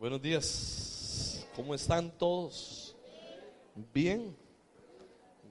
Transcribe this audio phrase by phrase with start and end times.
[0.00, 1.46] Buenos días.
[1.54, 2.96] ¿Cómo están todos?
[3.92, 4.34] Bien.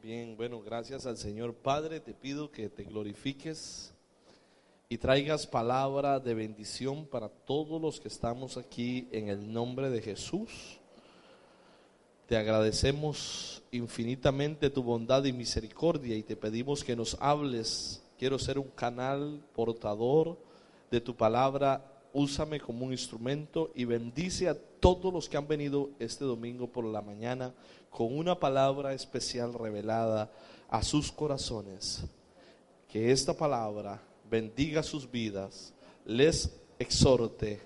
[0.02, 2.00] Bien, bueno, gracias al Señor Padre.
[2.00, 3.94] Te pido que te glorifiques
[4.90, 10.02] y traigas palabra de bendición para todos los que estamos aquí en el nombre de
[10.02, 10.80] Jesús.
[12.26, 18.02] Te agradecemos infinitamente tu bondad y misericordia y te pedimos que nos hables.
[18.18, 20.40] Quiero ser un canal portador
[20.90, 25.92] de tu palabra úsame como un instrumento y bendice a todos los que han venido
[26.00, 27.54] este domingo por la mañana
[27.90, 30.32] con una palabra especial revelada
[30.70, 32.04] a sus corazones.
[32.88, 35.74] Que esta palabra bendiga sus vidas,
[36.06, 37.60] les exhorte,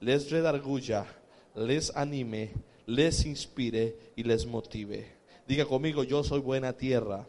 [0.00, 1.06] les redarguya,
[1.54, 2.52] les anime,
[2.86, 5.06] les inspire y les motive.
[5.46, 7.26] Diga conmigo, yo soy buena tierra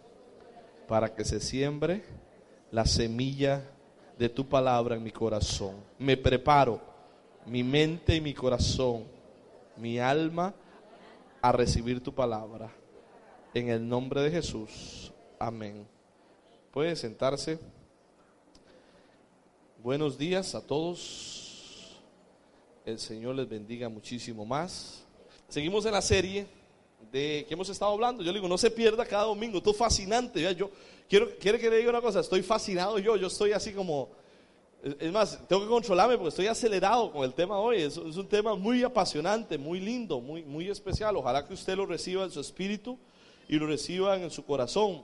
[0.88, 2.04] para que se siembre
[2.72, 3.64] la semilla
[4.18, 5.76] de tu palabra en mi corazón.
[6.00, 6.80] Me preparo
[7.46, 9.04] mi mente y mi corazón,
[9.78, 10.54] mi alma
[11.42, 12.72] a recibir tu palabra.
[13.54, 15.12] En el nombre de Jesús.
[15.40, 15.86] Amén.
[16.72, 17.60] Puede sentarse.
[19.82, 22.02] Buenos días a todos.
[22.86, 25.04] El Señor les bendiga muchísimo más.
[25.48, 26.48] Seguimos en la serie
[27.16, 28.24] de que hemos estado hablando.
[28.24, 29.60] Yo le digo, no se pierda cada domingo.
[29.60, 30.54] Esto es fascinante.
[30.54, 30.70] Yo,
[31.08, 32.20] quiero, quiere que le diga una cosa.
[32.20, 33.16] Estoy fascinado yo.
[33.16, 34.10] Yo estoy así como.
[35.00, 37.78] Es más, tengo que controlarme porque estoy acelerado con el tema hoy.
[37.78, 41.16] Es, es un tema muy apasionante, muy lindo, muy, muy especial.
[41.16, 43.00] Ojalá que usted lo reciba en su espíritu
[43.48, 45.04] y lo reciba en su corazón.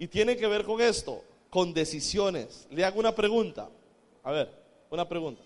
[0.00, 2.66] Y tiene que ver con esto, con decisiones.
[2.72, 3.70] Le hago una pregunta.
[4.24, 4.50] A ver,
[4.90, 5.40] una pregunta.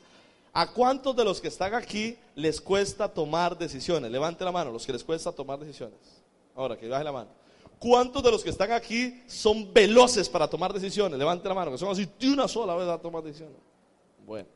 [0.57, 4.09] ¿A cuántos de los que están aquí les cuesta tomar decisiones?
[4.09, 5.99] Levante la mano, los que les cuesta tomar decisiones.
[6.55, 7.31] Ahora, que baje la mano.
[7.81, 11.19] ¿Cuántos de los que están aquí son veloces para tomar decisiones?
[11.19, 13.57] Levante la mano, que son así de una sola vez a tomar decisiones.
[14.25, 14.49] Bueno.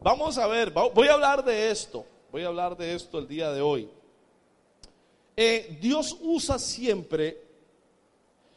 [0.00, 2.06] Vamos a ver, voy a hablar de esto.
[2.32, 3.90] Voy a hablar de esto el día de hoy.
[5.36, 7.42] Eh, Dios usa siempre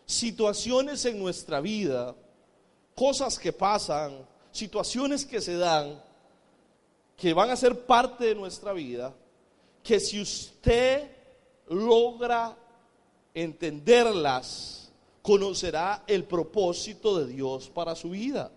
[0.06, 2.16] situaciones en nuestra vida,
[2.96, 6.02] cosas que pasan, situaciones que se dan,
[7.16, 9.14] que van a ser parte de nuestra vida,
[9.84, 11.10] que si usted
[11.68, 12.56] logra
[13.34, 18.52] entenderlas, conocerá el propósito de Dios para su vida.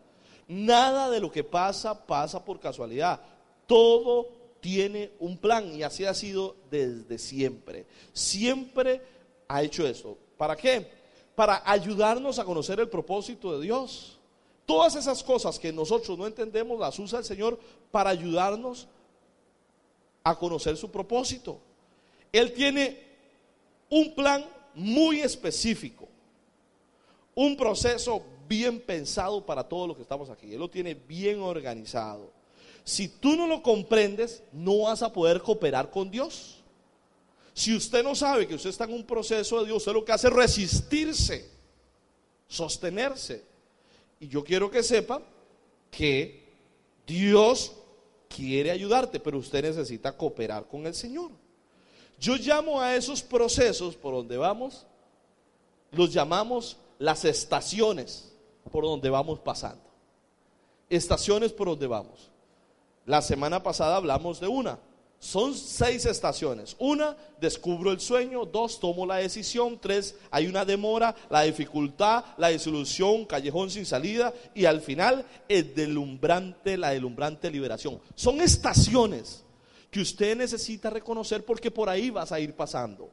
[0.48, 3.20] Nada de lo que pasa pasa por casualidad.
[3.66, 4.28] Todo
[4.60, 7.86] tiene un plan y así ha sido desde siempre.
[8.12, 9.02] Siempre
[9.48, 10.16] ha hecho eso.
[10.36, 10.88] ¿Para qué?
[11.34, 14.18] Para ayudarnos a conocer el propósito de Dios.
[14.72, 17.60] Todas esas cosas que nosotros no entendemos las usa el Señor
[17.90, 18.88] para ayudarnos
[20.24, 21.60] a conocer su propósito.
[22.32, 22.98] Él tiene
[23.90, 26.08] un plan muy específico,
[27.34, 30.54] un proceso bien pensado para todos los que estamos aquí.
[30.54, 32.30] Él lo tiene bien organizado.
[32.82, 36.62] Si tú no lo comprendes, no vas a poder cooperar con Dios.
[37.52, 40.12] Si usted no sabe que usted está en un proceso de Dios, usted lo que
[40.12, 41.50] hace es resistirse,
[42.48, 43.51] sostenerse.
[44.22, 45.20] Y yo quiero que sepa
[45.90, 46.48] que
[47.04, 47.72] Dios
[48.28, 51.32] quiere ayudarte, pero usted necesita cooperar con el Señor.
[52.20, 54.86] Yo llamo a esos procesos por donde vamos,
[55.90, 58.32] los llamamos las estaciones
[58.70, 59.82] por donde vamos pasando.
[60.88, 62.30] Estaciones por donde vamos.
[63.04, 64.78] La semana pasada hablamos de una,
[65.22, 66.74] son seis estaciones.
[66.80, 68.44] Una, descubro el sueño.
[68.44, 69.78] Dos, tomo la decisión.
[69.80, 74.34] Tres, hay una demora, la dificultad, la disolución, callejón sin salida.
[74.52, 78.00] Y al final, el delumbrante, la delumbrante liberación.
[78.16, 79.44] Son estaciones
[79.92, 83.08] que usted necesita reconocer porque por ahí vas a ir pasando.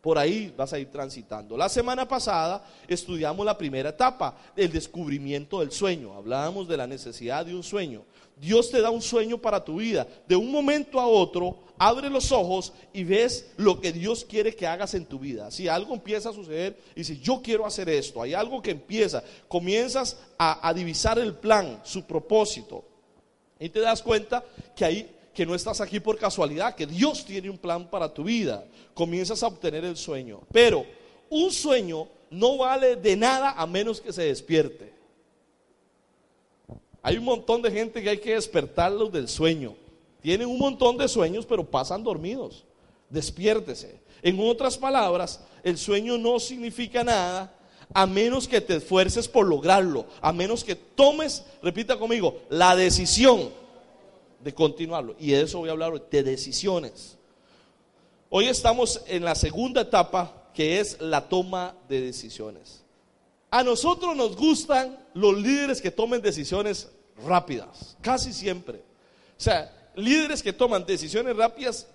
[0.00, 1.56] Por ahí vas a ir transitando.
[1.56, 6.14] La semana pasada estudiamos la primera etapa, el descubrimiento del sueño.
[6.14, 8.04] Hablábamos de la necesidad de un sueño.
[8.40, 10.06] Dios te da un sueño para tu vida.
[10.26, 14.66] De un momento a otro, abre los ojos y ves lo que Dios quiere que
[14.66, 15.50] hagas en tu vida.
[15.50, 19.22] Si algo empieza a suceder y dices, yo quiero hacer esto, hay algo que empieza,
[19.48, 22.84] comienzas a, a divisar el plan, su propósito.
[23.58, 24.42] Y te das cuenta
[24.74, 28.24] que ahí que no estás aquí por casualidad, que Dios tiene un plan para tu
[28.24, 28.62] vida.
[28.92, 30.42] Comienzas a obtener el sueño.
[30.52, 30.84] Pero
[31.30, 34.92] un sueño no vale de nada a menos que se despierte.
[37.00, 39.74] Hay un montón de gente que hay que despertarlos del sueño.
[40.20, 42.64] Tienen un montón de sueños, pero pasan dormidos.
[43.08, 43.98] Despiértese.
[44.20, 47.50] En otras palabras, el sueño no significa nada
[47.94, 53.58] a menos que te esfuerces por lograrlo, a menos que tomes, repita conmigo, la decisión
[54.42, 55.14] de continuarlo.
[55.18, 57.18] Y de eso voy a hablar de decisiones.
[58.28, 62.84] Hoy estamos en la segunda etapa que es la toma de decisiones.
[63.50, 66.88] A nosotros nos gustan los líderes que tomen decisiones
[67.26, 68.78] rápidas, casi siempre.
[68.78, 71.88] O sea, líderes que toman decisiones rápidas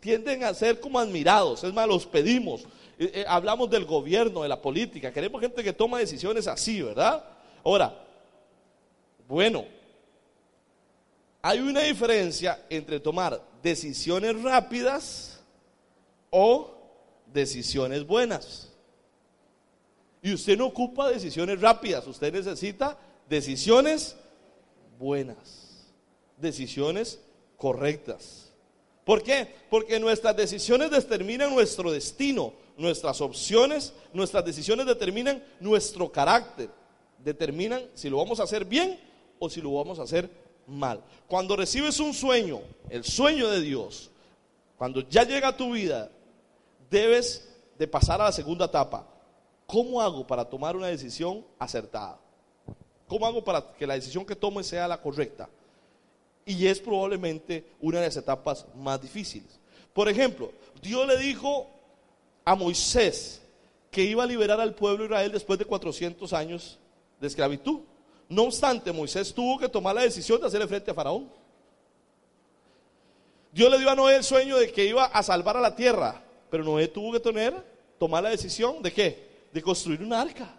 [0.00, 2.62] tienden a ser como admirados, es más, los pedimos.
[2.98, 7.24] Eh, eh, hablamos del gobierno, de la política, queremos gente que toma decisiones así, ¿verdad?
[7.62, 7.94] Ahora,
[9.28, 9.66] bueno,
[11.46, 15.42] hay una diferencia entre tomar decisiones rápidas
[16.30, 16.74] o
[17.30, 18.72] decisiones buenas.
[20.22, 22.98] Y usted no ocupa decisiones rápidas, usted necesita
[23.28, 24.16] decisiones
[24.98, 25.92] buenas,
[26.38, 27.20] decisiones
[27.58, 28.50] correctas.
[29.04, 29.46] ¿Por qué?
[29.68, 36.70] Porque nuestras decisiones determinan nuestro destino, nuestras opciones, nuestras decisiones determinan nuestro carácter,
[37.18, 38.98] determinan si lo vamos a hacer bien
[39.38, 40.43] o si lo vamos a hacer mal.
[41.26, 44.10] Cuando recibes un sueño, el sueño de Dios,
[44.78, 46.10] cuando ya llega a tu vida,
[46.90, 49.06] debes de pasar a la segunda etapa.
[49.66, 52.18] ¿Cómo hago para tomar una decisión acertada?
[53.06, 55.48] ¿Cómo hago para que la decisión que tome sea la correcta?
[56.46, 59.58] Y es probablemente una de las etapas más difíciles.
[59.92, 60.52] Por ejemplo,
[60.82, 61.66] Dios le dijo
[62.44, 63.40] a Moisés
[63.90, 66.78] que iba a liberar al pueblo de Israel después de 400 años
[67.20, 67.80] de esclavitud.
[68.34, 71.30] No obstante, Moisés tuvo que tomar la decisión de hacerle frente a Faraón.
[73.52, 76.20] Dios le dio a Noé el sueño de que iba a salvar a la tierra,
[76.50, 77.54] pero Noé tuvo que tener,
[77.96, 79.28] tomar la decisión de qué?
[79.52, 80.52] De construir un arca.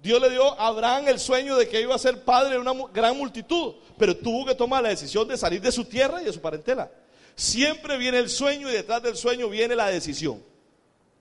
[0.00, 2.74] Dios le dio a Abraham el sueño de que iba a ser padre de una
[2.94, 6.32] gran multitud, pero tuvo que tomar la decisión de salir de su tierra y de
[6.32, 6.88] su parentela.
[7.34, 10.40] Siempre viene el sueño y detrás del sueño viene la decisión.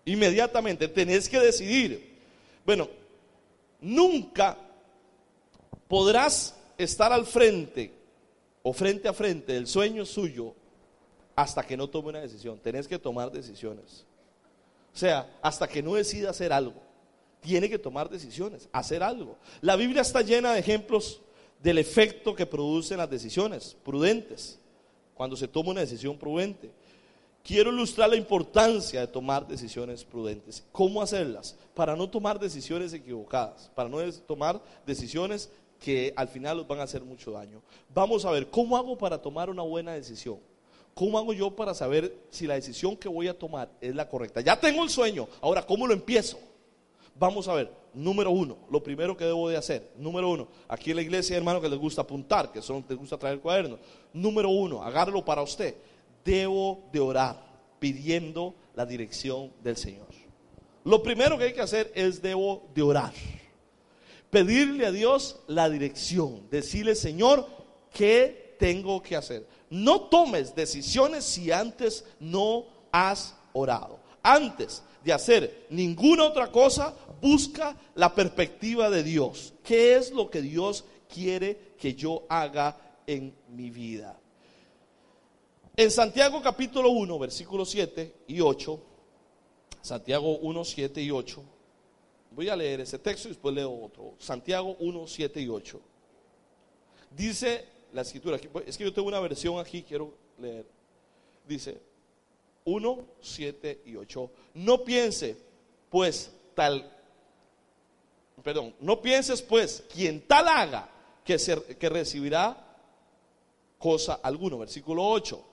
[0.05, 2.15] Inmediatamente tenés que decidir.
[2.63, 2.87] Bueno,
[3.81, 4.59] nunca
[5.87, 7.93] podrás estar al frente
[8.63, 10.53] o frente a frente del sueño suyo
[11.35, 12.59] hasta que no tome una decisión.
[12.59, 14.05] Tenés que tomar decisiones.
[14.93, 16.81] O sea, hasta que no decida hacer algo.
[17.41, 19.37] Tiene que tomar decisiones, hacer algo.
[19.61, 21.21] La Biblia está llena de ejemplos
[21.61, 24.57] del efecto que producen las decisiones prudentes,
[25.13, 26.71] cuando se toma una decisión prudente.
[27.43, 30.63] Quiero ilustrar la importancia de tomar decisiones prudentes.
[30.71, 31.55] ¿Cómo hacerlas?
[31.75, 35.51] Para no tomar decisiones equivocadas, para no tomar decisiones
[35.85, 37.61] que al final nos van a hacer mucho daño.
[37.93, 40.39] Vamos a ver, ¿cómo hago para tomar una buena decisión?
[40.95, 44.41] ¿Cómo hago yo para saber si la decisión que voy a tomar es la correcta?
[44.41, 46.39] Ya tengo el sueño, ahora, ¿cómo lo empiezo?
[47.19, 50.95] Vamos a ver, número uno, lo primero que debo de hacer, número uno, aquí en
[50.95, 53.77] la iglesia, hermano, que les gusta apuntar, que son, les gusta traer el cuaderno,
[54.11, 55.75] número uno, agárrelo para usted,
[56.23, 57.39] debo de orar
[57.77, 60.07] pidiendo la dirección del Señor.
[60.83, 63.13] Lo primero que hay que hacer es debo de orar
[64.35, 67.47] pedirle a Dios la dirección, decirle, Señor,
[67.93, 69.47] ¿qué tengo que hacer?
[69.69, 74.01] No tomes decisiones si antes no has orado.
[74.21, 79.53] Antes de hacer ninguna otra cosa, busca la perspectiva de Dios.
[79.63, 82.77] ¿Qué es lo que Dios quiere que yo haga
[83.07, 84.19] en mi vida?
[85.77, 88.81] En Santiago capítulo 1, versículos 7 y 8,
[89.81, 91.54] Santiago 1, 7 y 8,
[92.35, 94.15] Voy a leer ese texto y después leo otro.
[94.19, 95.79] Santiago 1, 7 y 8.
[97.15, 100.65] Dice la escritura, es que yo tengo una versión aquí, quiero leer.
[101.47, 101.79] Dice
[102.65, 104.31] 1, 7 y 8.
[104.55, 105.37] No piense,
[105.89, 106.91] pues, tal,
[108.43, 110.89] perdón, no pienses, pues, quien tal haga
[111.23, 111.37] que,
[111.79, 112.77] que recibirá
[113.77, 114.57] cosa alguna.
[114.57, 115.45] Versículo 8.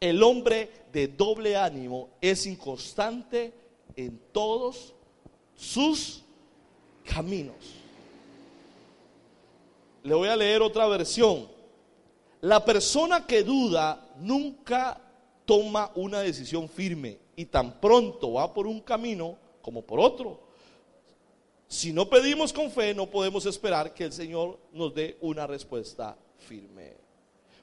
[0.00, 3.65] El hombre de doble ánimo es inconstante
[3.96, 4.94] en todos
[5.56, 6.22] sus
[7.04, 7.56] caminos.
[10.02, 11.48] Le voy a leer otra versión.
[12.42, 15.00] La persona que duda nunca
[15.44, 20.40] toma una decisión firme y tan pronto va por un camino como por otro.
[21.68, 26.16] Si no pedimos con fe, no podemos esperar que el Señor nos dé una respuesta
[26.38, 26.94] firme.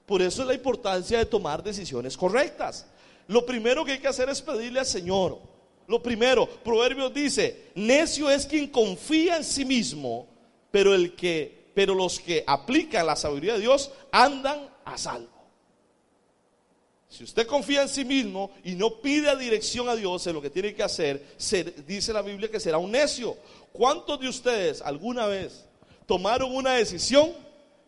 [0.05, 2.87] Por eso es la importancia de tomar decisiones correctas.
[3.27, 5.39] Lo primero que hay que hacer es pedirle al Señor,
[5.87, 10.27] lo primero, Proverbios dice, necio es quien confía en sí mismo,
[10.71, 15.29] pero el que pero los que aplican la sabiduría de Dios andan a salvo.
[17.09, 20.49] Si usted confía en sí mismo y no pide dirección a Dios en lo que
[20.49, 21.23] tiene que hacer,
[21.85, 23.37] dice la Biblia que será un necio.
[23.71, 25.65] ¿Cuántos de ustedes alguna vez
[26.07, 27.31] tomaron una decisión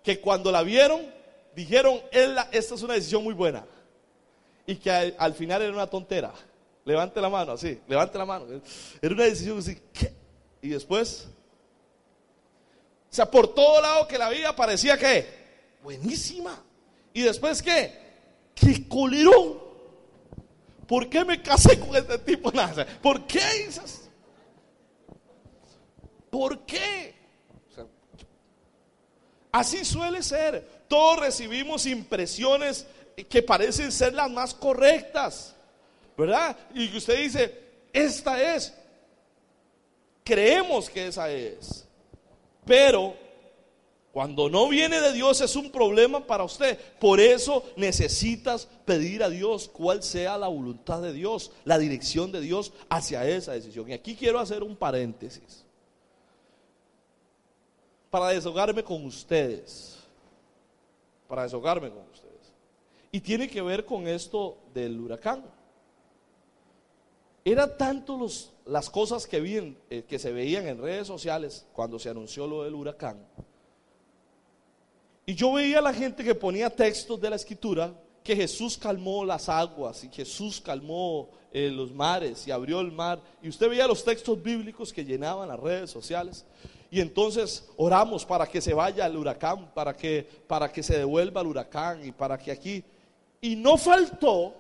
[0.04, 1.02] que cuando la vieron
[1.56, 3.66] dijeron, esta es una decisión muy buena
[4.68, 6.32] y que al final era una tontera?
[6.86, 8.46] Levante la mano, así, levante la mano.
[9.02, 9.78] Era una decisión así.
[10.62, 11.28] Y después,
[13.12, 15.28] o sea, por todo lado que la vida parecía que
[15.82, 16.64] buenísima.
[17.14, 18.06] Y después, ¿qué?
[18.54, 19.66] ¡Qué colerón!
[20.88, 22.52] ¿Por qué me casé con este tipo?
[23.02, 23.70] ¿Por qué?
[26.30, 27.16] ¿Por qué?
[29.52, 30.84] así suele ser.
[30.90, 32.86] todos recibimos impresiones
[33.30, 35.55] que parecen ser las más correctas,
[36.18, 36.58] ¿verdad?
[36.74, 38.74] Y usted dice, esta es,
[40.24, 41.86] creemos que esa es,
[42.66, 43.16] pero
[44.16, 46.80] cuando no viene de Dios es un problema para usted.
[47.02, 52.40] Por eso necesitas pedir a Dios cuál sea la voluntad de Dios, la dirección de
[52.40, 53.90] Dios hacia esa decisión.
[53.90, 55.66] Y aquí quiero hacer un paréntesis
[58.10, 59.98] para desahogarme con ustedes.
[61.28, 62.54] Para desahogarme con ustedes.
[63.12, 65.44] Y tiene que ver con esto del huracán.
[67.46, 69.38] Era tanto los, las cosas que,
[69.90, 73.26] eh, que se veían en redes sociales cuando se anunció lo del huracán
[75.26, 79.26] y yo veía a la gente que ponía textos de la escritura que Jesús calmó
[79.26, 83.20] las aguas y Jesús calmó eh, los mares y abrió el mar.
[83.42, 86.46] Y usted veía los textos bíblicos que llenaban las redes sociales.
[86.92, 91.42] Y entonces oramos para que se vaya el huracán, para que, para que se devuelva
[91.42, 92.84] el huracán y para que aquí.
[93.42, 94.54] Y no faltó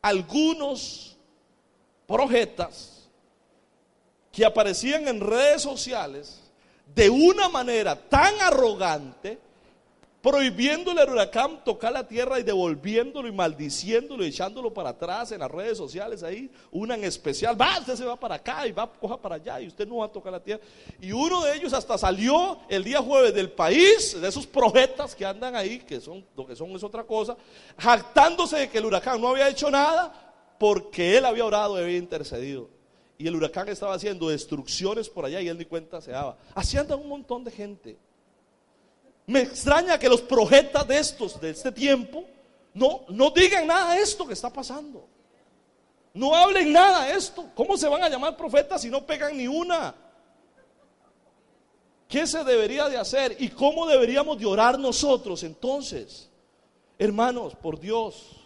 [0.00, 1.11] algunos
[2.12, 3.08] profetas
[4.30, 6.42] que aparecían en redes sociales
[6.94, 9.38] de una manera tan arrogante,
[10.20, 15.40] prohibiéndole al huracán tocar la tierra y devolviéndolo y maldiciéndolo y echándolo para atrás en
[15.40, 18.92] las redes sociales ahí, una en especial, va, usted se va para acá y va,
[18.92, 20.62] coja para allá y usted no va a tocar la tierra.
[21.00, 25.24] Y uno de ellos hasta salió el día jueves del país, de esos profetas que
[25.24, 27.38] andan ahí, que son, lo que son es otra cosa,
[27.78, 30.28] jactándose de que el huracán no había hecho nada
[30.62, 32.70] porque él había orado y había intercedido
[33.18, 36.38] y el huracán estaba haciendo destrucciones por allá y él ni cuenta se daba.
[36.54, 37.98] Así anda un montón de gente.
[39.26, 42.26] Me extraña que los profetas de estos, de este tiempo,
[42.74, 45.04] no, no digan nada de esto que está pasando.
[46.14, 47.50] No hablen nada de esto.
[47.56, 49.92] ¿Cómo se van a llamar profetas si no pegan ni una?
[52.06, 53.34] ¿Qué se debería de hacer?
[53.40, 56.30] ¿Y cómo deberíamos de orar nosotros entonces?
[57.00, 58.41] Hermanos, por Dios.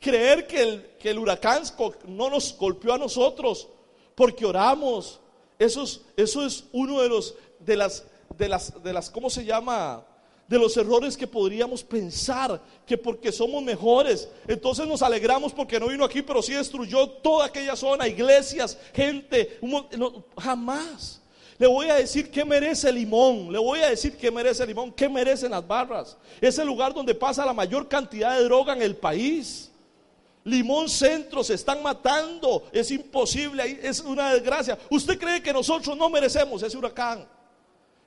[0.00, 1.62] Creer que el, que huracán
[2.06, 3.68] no nos golpeó a nosotros
[4.14, 5.20] porque oramos.
[5.58, 8.04] Eso es, eso es uno de los, de las,
[8.36, 10.04] de las, de las, ¿cómo se llama?
[10.46, 15.88] De los errores que podríamos pensar que porque somos mejores, entonces nos alegramos porque no
[15.88, 19.58] vino aquí, pero sí destruyó toda aquella zona, iglesias, gente,
[20.38, 21.20] jamás.
[21.58, 25.08] Le voy a decir qué merece Limón, le voy a decir qué merece Limón, qué
[25.08, 26.16] merecen las barras.
[26.40, 29.67] Es el lugar donde pasa la mayor cantidad de droga en el país.
[30.48, 32.64] Limón Centro se están matando.
[32.72, 34.78] Es imposible, es una desgracia.
[34.90, 37.28] ¿Usted cree que nosotros no merecemos ese huracán?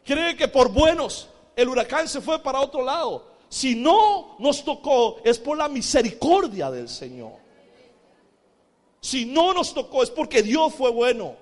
[0.03, 3.27] ¿Cree que por buenos el huracán se fue para otro lado?
[3.49, 7.33] Si no nos tocó es por la misericordia del Señor.
[9.01, 11.35] Si no nos tocó es porque Dios fue bueno.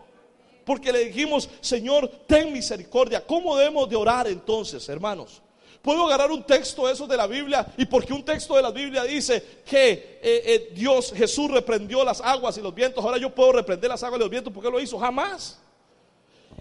[0.65, 3.25] Porque le dijimos, Señor, ten misericordia.
[3.25, 5.41] ¿Cómo debemos de orar entonces, hermanos?
[5.81, 9.03] Puedo agarrar un texto eso de la Biblia y porque un texto de la Biblia
[9.03, 13.53] dice que eh, eh, Dios, Jesús reprendió las aguas y los vientos, ahora yo puedo
[13.53, 15.59] reprender las aguas y los vientos porque lo hizo jamás.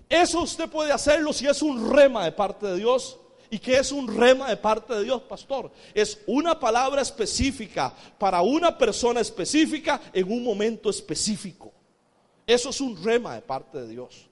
[0.08, 3.18] Eso usted puede hacerlo si es un rema de parte de Dios.
[3.50, 5.70] ¿Y qué es un rema de parte de Dios, pastor?
[5.94, 11.72] Es una palabra específica para una persona específica en un momento específico.
[12.46, 14.26] Eso es un rema de parte de Dios.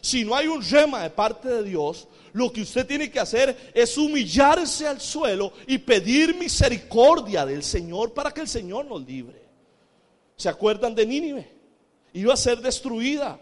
[0.00, 3.72] Si no hay un rema de parte de Dios, lo que usted tiene que hacer
[3.74, 9.40] es humillarse al suelo y pedir misericordia del Señor para que el Señor nos libre.
[10.36, 11.50] ¿Se acuerdan de Nínive?
[12.12, 13.38] Iba a ser destruida.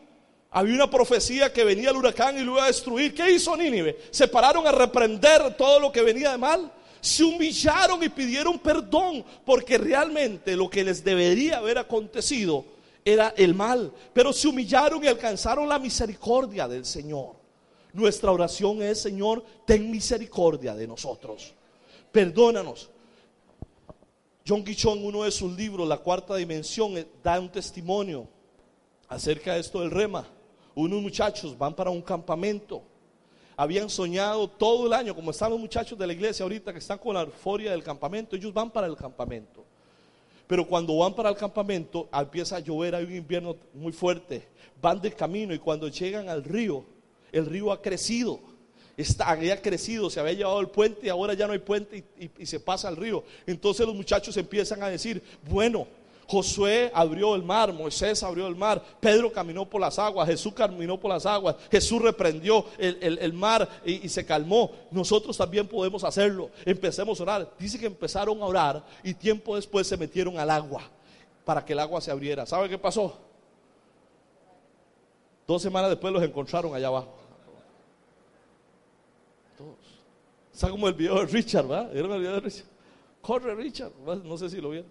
[0.50, 3.14] Había una profecía que venía el huracán y lo iba a destruir.
[3.14, 3.98] ¿Qué hizo Nínive?
[4.10, 6.72] Se pararon a reprender todo lo que venía de mal.
[7.00, 12.64] Se humillaron y pidieron perdón porque realmente lo que les debería haber acontecido
[13.04, 17.37] era el mal, pero se humillaron y alcanzaron la misericordia del Señor.
[17.98, 21.52] Nuestra oración es, Señor, ten misericordia de nosotros.
[22.12, 22.88] Perdónanos.
[24.46, 28.28] John Guichon en uno de sus libros, La Cuarta Dimensión, eh, da un testimonio
[29.08, 30.24] acerca de esto del rema.
[30.76, 32.82] Unos muchachos van para un campamento.
[33.56, 36.98] Habían soñado todo el año, como están los muchachos de la iglesia ahorita que están
[36.98, 39.64] con la euforia del campamento, ellos van para el campamento.
[40.46, 44.46] Pero cuando van para el campamento, empieza a llover, hay un invierno muy fuerte.
[44.80, 46.84] Van de camino y cuando llegan al río,
[47.32, 48.40] el río ha crecido.
[48.96, 52.46] Está, había crecido, se había llevado el puente y ahora ya no hay puente y,
[52.46, 53.22] se pasa al río.
[53.46, 55.86] Entonces los muchachos empiezan a decir, bueno,
[56.26, 60.98] Josué abrió el mar, Moisés abrió el mar, Pedro caminó por las aguas, Jesús caminó
[60.98, 64.72] por las aguas, Jesús reprendió el, mar y, y, se calmó.
[64.90, 66.50] Nosotros también podemos hacerlo.
[66.64, 67.54] Empecemos a orar.
[67.58, 70.82] Dice que empezaron a orar y tiempo después se metieron al agua
[71.48, 72.44] para que el agua se abriera.
[72.44, 73.16] ¿Sabe qué pasó?
[75.48, 77.08] Dos semanas después los encontraron allá abajo.
[79.56, 79.76] Todos.
[80.58, 81.84] Está como el video de Richard, ¿va?
[81.84, 82.66] ¿Vieron el video de Richard?
[83.20, 83.92] Corre Richard,
[84.24, 84.90] no sé si lo vieron.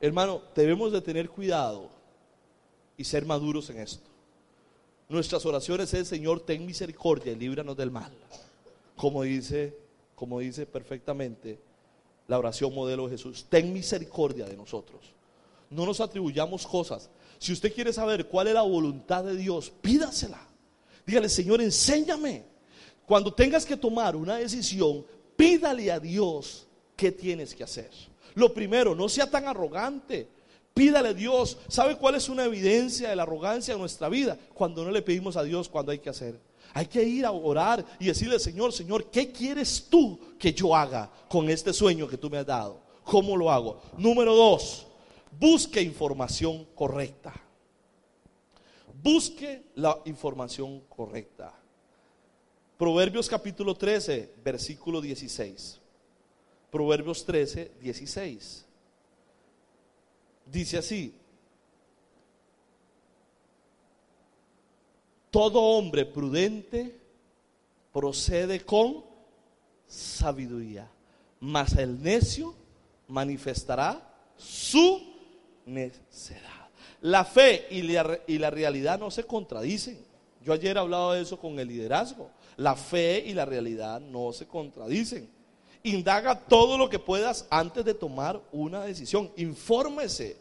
[0.00, 1.90] Hermano, debemos de tener cuidado
[2.96, 4.08] y ser maduros en esto.
[5.08, 8.12] Nuestras oraciones es, Señor, ten misericordia y líbranos del mal.
[8.94, 9.76] Como dice,
[10.14, 11.58] como dice perfectamente
[12.28, 15.00] la oración modelo de Jesús, ten misericordia de nosotros.
[15.68, 17.10] No nos atribuyamos cosas.
[17.40, 20.49] Si usted quiere saber cuál es la voluntad de Dios, pídasela.
[21.06, 22.44] Dígale, Señor, enséñame.
[23.06, 25.04] Cuando tengas que tomar una decisión,
[25.36, 26.66] pídale a Dios
[26.96, 27.90] qué tienes que hacer.
[28.34, 30.28] Lo primero, no sea tan arrogante.
[30.74, 31.58] Pídale a Dios.
[31.68, 34.38] ¿Sabe cuál es una evidencia de la arrogancia en nuestra vida?
[34.54, 36.40] Cuando no le pedimos a Dios cuando hay que hacer.
[36.72, 41.10] Hay que ir a orar y decirle, Señor, Señor, ¿qué quieres tú que yo haga
[41.28, 42.80] con este sueño que tú me has dado?
[43.02, 43.82] ¿Cómo lo hago?
[43.98, 44.86] Número dos,
[45.38, 47.32] busque información correcta.
[49.02, 51.54] Busque la información correcta.
[52.76, 55.80] Proverbios capítulo 13, versículo 16.
[56.70, 58.66] Proverbios 13, 16.
[60.46, 61.14] Dice así,
[65.30, 66.98] todo hombre prudente
[67.92, 69.04] procede con
[69.86, 70.90] sabiduría,
[71.38, 72.54] mas el necio
[73.08, 75.14] manifestará su
[75.64, 76.59] necedad.
[77.02, 79.98] La fe y la, y la realidad no se contradicen.
[80.44, 82.30] Yo ayer hablaba de eso con el liderazgo.
[82.56, 85.28] La fe y la realidad no se contradicen.
[85.82, 89.30] Indaga todo lo que puedas antes de tomar una decisión.
[89.36, 90.36] Infórmese.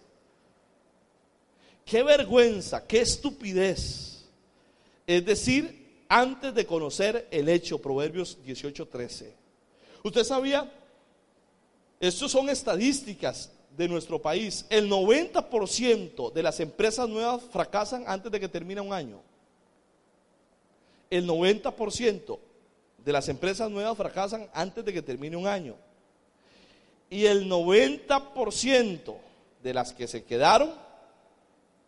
[1.85, 4.25] Qué vergüenza, qué estupidez.
[5.07, 9.33] Es decir, antes de conocer el hecho, Proverbios 18:13.
[10.03, 10.71] ¿Usted sabía?
[11.99, 14.65] Estos son estadísticas de nuestro país.
[14.69, 19.21] El 90% de las empresas nuevas fracasan antes de que termine un año.
[21.09, 22.39] El 90%
[22.97, 25.77] de las empresas nuevas fracasan antes de que termine un año.
[27.09, 29.15] Y el 90%
[29.63, 30.73] de las que se quedaron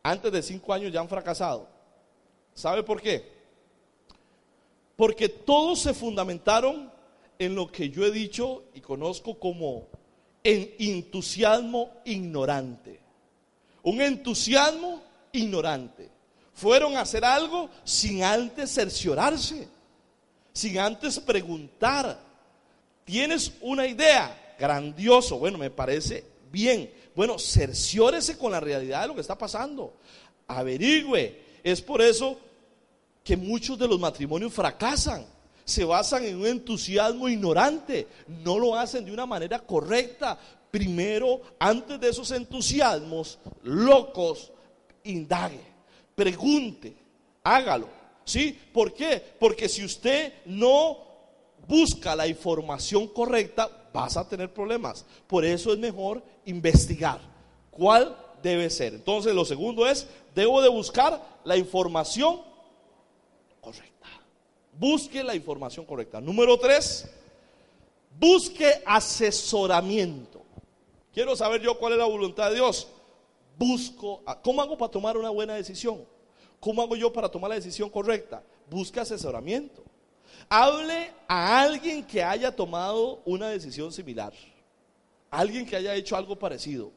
[0.02, 1.68] antes de cinco años ya han fracasado.
[2.54, 3.34] ¿Sabe por qué?
[4.96, 6.90] Porque todos se fundamentaron
[7.38, 9.90] en lo que yo he dicho y conozco como
[10.44, 13.00] en entusiasmo ignorante.
[13.84, 15.02] Un entusiasmo
[15.32, 16.10] ignorante.
[16.54, 19.68] Fueron a hacer algo sin antes cerciorarse
[20.54, 22.20] sin antes preguntar.
[23.06, 24.56] ¿Tienes una idea?
[24.60, 25.38] Grandioso.
[25.38, 26.92] Bueno, me parece bien.
[27.16, 29.96] Bueno, cerciórese con la realidad de lo que está pasando.
[30.48, 31.42] Averigüe.
[31.64, 32.38] Es por eso
[33.24, 35.26] que muchos de los matrimonios fracasan.
[35.66, 38.08] Se basan en un entusiasmo ignorante.
[38.28, 40.38] No lo hacen de una manera correcta.
[40.70, 44.52] Primero, antes de esos entusiasmos locos,
[45.04, 45.62] indague,
[46.16, 46.96] pregunte,
[47.44, 47.88] hágalo.
[48.24, 48.58] ¿Sí?
[48.72, 49.22] ¿Por qué?
[49.40, 50.98] Porque si usted no
[51.68, 55.06] busca la información correcta, vas a tener problemas.
[55.28, 57.20] Por eso es mejor investigar
[57.72, 58.94] cuál debe ser.
[58.94, 62.42] Entonces, lo segundo es, debo de buscar la información
[63.60, 64.08] correcta.
[64.82, 66.20] Busque la información correcta.
[66.20, 67.08] Número tres,
[68.20, 70.42] busque asesoramiento.
[71.14, 72.88] Quiero saber yo cuál es la voluntad de Dios.
[73.60, 76.04] Busco, ¿cómo hago para tomar una buena decisión?
[76.60, 78.42] ¿Cómo hago yo para tomar la decisión correcta?
[78.72, 79.84] Busca asesoramiento.
[80.50, 84.34] Hable a alguien que haya tomado una decisión similar.
[85.30, 86.92] Alguien que haya hecho algo parecido.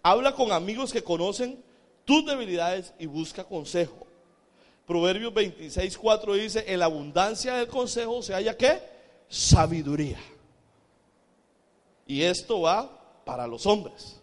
[0.00, 1.60] Habla con amigos que conocen
[2.04, 4.05] tus debilidades y busca consejo.
[4.86, 8.80] Proverbios 26, 4 dice, en la abundancia del consejo se halla qué?
[9.28, 10.18] Sabiduría.
[12.06, 14.20] Y esto va para los hombres.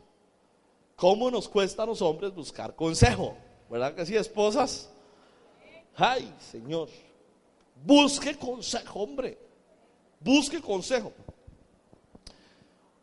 [0.96, 3.36] ¿Cómo nos cuesta a los hombres buscar consejo?
[3.70, 4.90] ¿Verdad que sí, esposas?
[5.96, 6.88] Ay, Señor.
[7.84, 9.38] Busque consejo, hombre.
[10.22, 11.12] Busque consejo.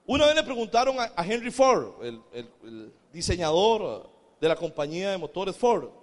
[0.07, 4.09] Una vez le preguntaron a, Henry Ford, el, el diseñador
[4.41, 6.00] de la compañía de motores Ford,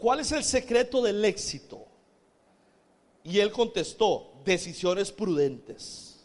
[0.00, 1.86] ¿cuál es el secreto del éxito?
[3.22, 6.20] Y él contestó, decisiones prudentes.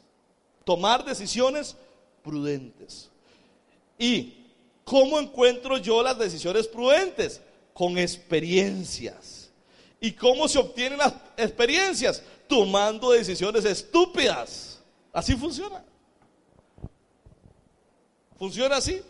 [0.63, 1.75] Tomar decisiones
[2.23, 3.09] prudentes.
[3.99, 4.45] ¿Y
[4.83, 7.41] cómo encuentro yo las decisiones prudentes?
[7.75, 9.49] con experiencias.
[9.99, 12.23] ¿Y cómo se obtienen las experiencias?
[12.47, 14.79] Tomando decisiones estúpidas.
[15.11, 15.83] Así funciona.
[18.39, 19.01] ¿Funciona así?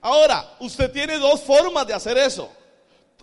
[0.00, 2.50] Ahora, usted tiene dos formas de hacer eso.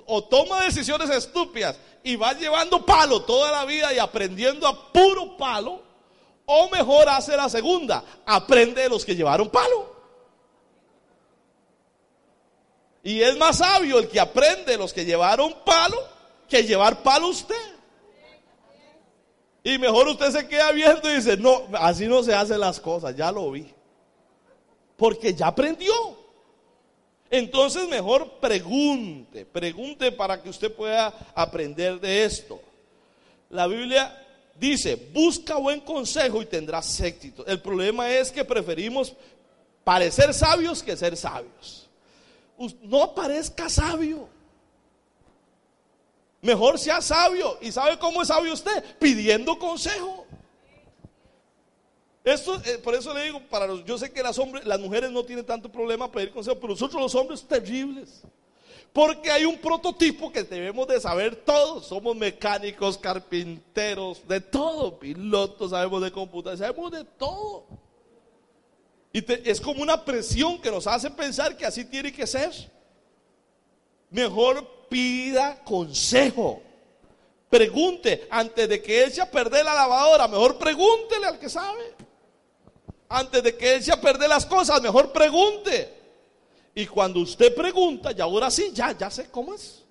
[0.06, 5.36] O toma decisiones estúpidas y va llevando palo toda la vida y aprendiendo a puro
[5.38, 5.82] palo.
[6.46, 9.96] O mejor hace la segunda, aprende de los que llevaron palo.
[13.04, 15.98] Y es más sabio el que aprende los que llevaron palo
[16.50, 17.56] que llevar palo usted.
[19.64, 23.16] Y mejor usted se queda viendo y dice, no, así no se hacen las cosas,
[23.16, 23.74] ya lo vi.
[24.96, 25.94] Porque ya aprendió.
[27.38, 32.62] Entonces mejor pregunte, pregunte para que usted pueda aprender de esto.
[33.50, 34.26] La Biblia
[34.58, 37.46] dice, busca buen consejo y tendrás éxito.
[37.46, 39.14] El problema es que preferimos
[39.84, 41.90] parecer sabios que ser sabios.
[42.84, 44.30] No parezca sabio.
[46.42, 47.58] Mejor sea sabio.
[47.60, 48.82] ¿Y sabe cómo es sabio usted?
[48.98, 50.25] Pidiendo consejo.
[52.26, 55.24] Esto, eh, por eso le digo, para yo sé que las, hombres, las mujeres no
[55.24, 58.24] tienen tanto problema pedir consejo, pero nosotros los hombres terribles.
[58.92, 61.86] Porque hay un prototipo que debemos de saber todos.
[61.86, 67.66] Somos mecánicos, carpinteros, de todo, pilotos, sabemos de computación, sabemos de todo.
[69.14, 72.52] Y es como una presión que nos hace pensar que así tiene que ser.
[74.10, 76.62] Mejor pida consejo.
[77.50, 80.28] Pregunte antes de que eche a perder la lavadora.
[80.28, 81.95] Mejor pregúntele al que sabe.
[83.10, 85.94] Antes de que eche a perder las cosas, mejor pregunte.
[86.74, 89.84] Y cuando usted pregunta, ya ahora sí, ya, ya sé cómo es.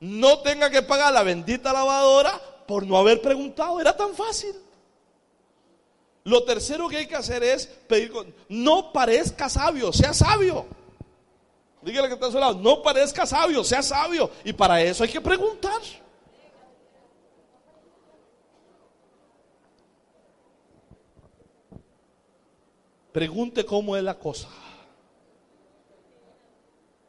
[0.00, 3.80] No tenga que pagar la bendita lavadora por no haber preguntado.
[3.80, 4.54] Era tan fácil.
[6.24, 8.12] Lo tercero que hay que hacer es pedir,
[8.48, 10.66] no parezca sabio, sea sabio.
[11.80, 14.30] Dígale que está a su lado, no parezca sabio, sea sabio.
[14.44, 15.80] Y para eso hay que preguntar.
[23.18, 24.46] Pregunte cómo es la cosa.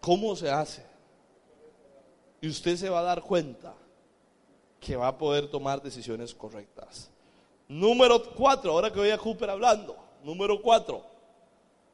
[0.01, 0.83] ¿Cómo se hace?
[2.41, 3.75] Y usted se va a dar cuenta
[4.79, 7.11] que va a poder tomar decisiones correctas.
[7.67, 9.97] Número cuatro, ahora que voy a Cooper hablando.
[10.23, 11.05] Número cuatro.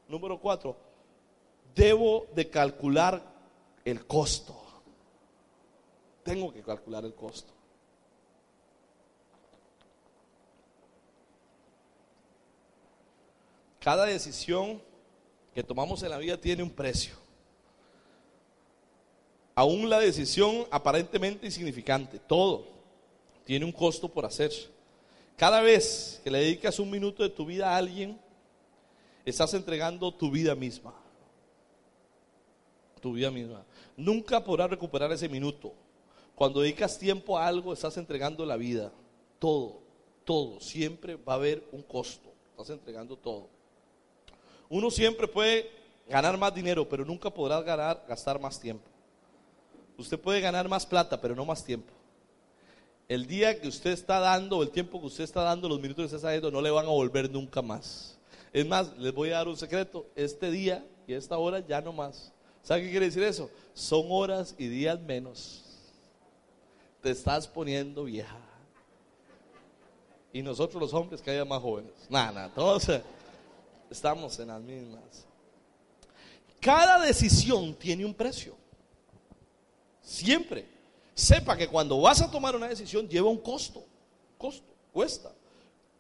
[0.08, 0.78] Número cuatro.
[1.75, 3.21] Debo de calcular
[3.84, 4.56] el costo.
[6.23, 7.51] Tengo que calcular el costo.
[13.85, 14.81] Cada decisión
[15.53, 17.13] que tomamos en la vida tiene un precio.
[19.53, 22.65] Aún la decisión aparentemente insignificante, todo
[23.43, 24.51] tiene un costo por hacer.
[25.37, 28.19] Cada vez que le dedicas un minuto de tu vida a alguien,
[29.23, 30.95] estás entregando tu vida misma.
[33.01, 33.63] Tu vida misma.
[33.95, 35.73] Nunca podrás recuperar ese minuto.
[36.33, 38.91] Cuando dedicas tiempo a algo, estás entregando la vida.
[39.37, 39.77] Todo,
[40.23, 40.59] todo.
[40.59, 42.33] Siempre va a haber un costo.
[42.49, 43.53] Estás entregando todo.
[44.69, 45.69] Uno siempre puede
[46.08, 48.86] ganar más dinero, pero nunca podrás ganar, gastar más tiempo.
[49.97, 51.93] Usted puede ganar más plata, pero no más tiempo
[53.08, 56.06] el día que usted está dando, el tiempo que usted está dando, los minutos que
[56.06, 58.17] usted está dando, no le van a volver nunca más.
[58.51, 60.08] Es más, les voy a dar un secreto.
[60.15, 62.32] Este día y esta hora ya no más.
[62.63, 63.49] ¿Sabe qué quiere decir eso?
[63.73, 65.63] Son horas y días menos.
[67.01, 68.39] Te estás poniendo vieja.
[70.34, 71.93] Y nosotros los hombres que haya más jóvenes.
[72.10, 72.89] Nada, nada, todos
[73.95, 75.25] estamos en las mismas.
[76.60, 78.55] Cada decisión tiene un precio.
[80.01, 80.67] Siempre
[81.13, 83.84] sepa que cuando vas a tomar una decisión lleva un costo.
[84.38, 85.31] Costo, cuesta.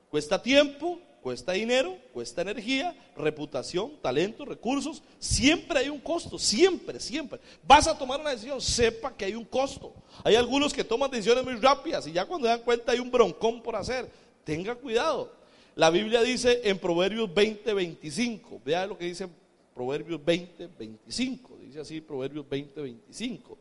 [0.09, 5.01] Cuesta tiempo, cuesta dinero, cuesta energía, reputación, talento, recursos.
[5.19, 7.39] Siempre hay un costo, siempre, siempre.
[7.65, 9.93] Vas a tomar una decisión, sepa que hay un costo.
[10.23, 13.61] Hay algunos que toman decisiones muy rápidas y ya cuando dan cuenta hay un broncón
[13.61, 14.09] por hacer.
[14.43, 15.44] Tenga cuidado.
[15.75, 18.61] La Biblia dice en Proverbios 20, 25.
[18.63, 19.27] Vea lo que dice
[19.73, 21.57] Proverbios 20, 25.
[21.57, 23.57] Dice así Proverbios 20, 25.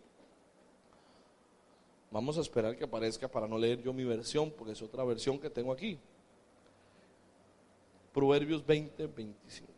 [2.12, 5.40] Vamos a esperar que aparezca para no leer yo mi versión, porque es otra versión
[5.40, 5.98] que tengo aquí.
[8.12, 9.72] Proverbios 20, 25.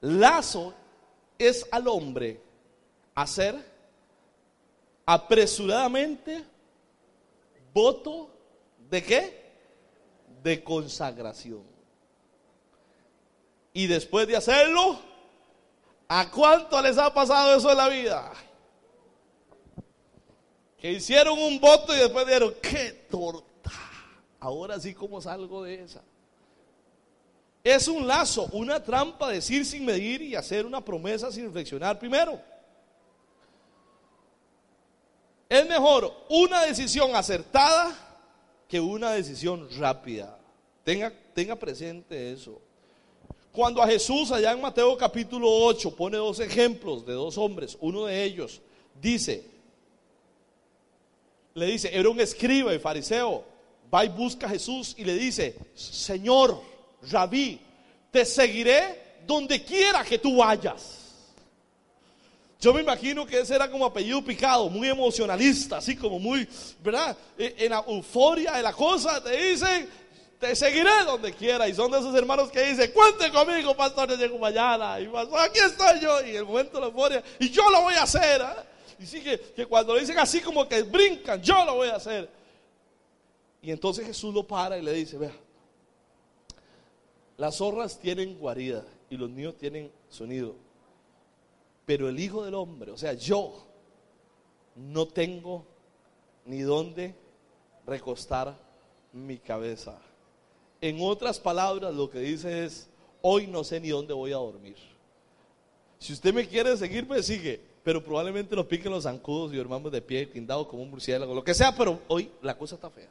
[0.00, 0.74] Lazo
[1.38, 2.40] es al hombre
[3.14, 3.54] hacer
[5.06, 6.44] apresuradamente
[7.72, 8.28] voto
[8.90, 9.43] de qué?
[10.44, 11.64] De consagración.
[13.72, 15.00] Y después de hacerlo,
[16.06, 18.32] ¿a cuánto les ha pasado eso en la vida?
[20.84, 23.70] que hicieron un voto y después dijeron, qué torta.
[24.38, 26.02] Ahora sí, ¿cómo salgo de esa?
[27.62, 32.38] Es un lazo, una trampa decir sin medir y hacer una promesa sin reflexionar primero.
[35.48, 37.96] Es mejor una decisión acertada
[38.74, 40.36] que una decisión rápida.
[40.82, 42.60] Tenga, tenga presente eso.
[43.52, 48.06] Cuando a Jesús allá en Mateo capítulo 8 pone dos ejemplos de dos hombres, uno
[48.06, 48.60] de ellos
[49.00, 49.44] dice,
[51.54, 53.44] le dice, era un escriba y fariseo,
[53.94, 56.60] va y busca a Jesús y le dice, Señor,
[57.12, 57.60] rabí,
[58.10, 61.03] te seguiré donde quiera que tú vayas.
[62.64, 66.48] Yo me imagino que ese era como apellido picado, muy emocionalista, así como muy,
[66.82, 67.14] ¿verdad?
[67.36, 69.86] E, en la euforia de la cosa te dicen,
[70.40, 71.68] te seguiré donde quiera.
[71.68, 74.98] Y son de esos hermanos que dicen, cuente conmigo, pastor, yo llego mañana.
[74.98, 76.24] Y pastor, aquí estoy yo.
[76.24, 78.40] Y en el momento de la euforia, y yo lo voy a hacer.
[78.40, 78.62] ¿eh?
[78.98, 81.96] Y sí que, que cuando le dicen así como que brincan, yo lo voy a
[81.96, 82.30] hacer.
[83.60, 85.36] Y entonces Jesús lo para y le dice, vea,
[87.36, 90.63] las zorras tienen guarida y los niños tienen sonido.
[91.86, 93.66] Pero el Hijo del Hombre, o sea, yo
[94.74, 95.64] no tengo
[96.46, 97.14] ni dónde
[97.86, 98.56] recostar
[99.12, 99.98] mi cabeza.
[100.80, 102.88] En otras palabras, lo que dice es,
[103.22, 104.76] hoy no sé ni dónde voy a dormir.
[105.98, 109.90] Si usted me quiere seguir, me sigue, pero probablemente nos piquen los zancudos y dormamos
[109.92, 113.10] de pie, tindado como un murciélago, lo que sea, pero hoy la cosa está fea.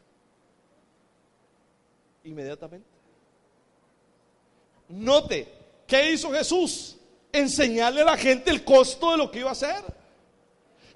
[2.23, 2.88] Inmediatamente.
[4.89, 5.47] Note,
[5.88, 6.97] ¿qué hizo Jesús?
[7.33, 9.83] Enseñarle a la gente el costo de lo que iba a hacer.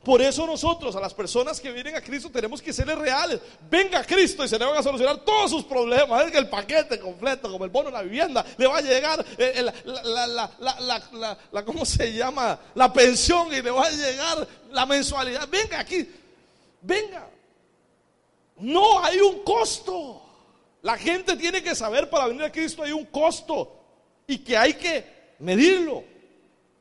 [0.07, 3.41] Por eso nosotros, a las personas que vienen a Cristo, tenemos que serles reales.
[3.69, 6.25] Venga a Cristo y se le van a solucionar todos sus problemas.
[6.25, 9.25] Es que el paquete completo, como el bono de la vivienda, le va a llegar
[9.37, 10.49] eh, la,
[11.51, 12.57] la, ¿cómo se llama?
[12.75, 15.45] La pensión y le va a llegar la mensualidad.
[15.49, 16.09] Venga aquí,
[16.81, 17.27] venga.
[18.59, 20.21] No hay un costo.
[20.83, 23.77] La gente tiene que saber para venir a Cristo hay un costo
[24.25, 25.03] y que hay que
[25.39, 26.03] medirlo.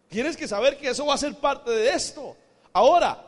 [0.09, 2.37] Tienes que saber que eso va a ser parte de esto.
[2.73, 3.23] Ahora,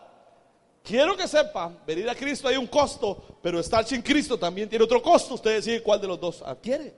[0.82, 4.84] quiero que sepan, venir a Cristo hay un costo, pero estar sin Cristo también tiene
[4.84, 5.34] otro costo.
[5.34, 6.94] Usted decide cuál de los dos adquiere.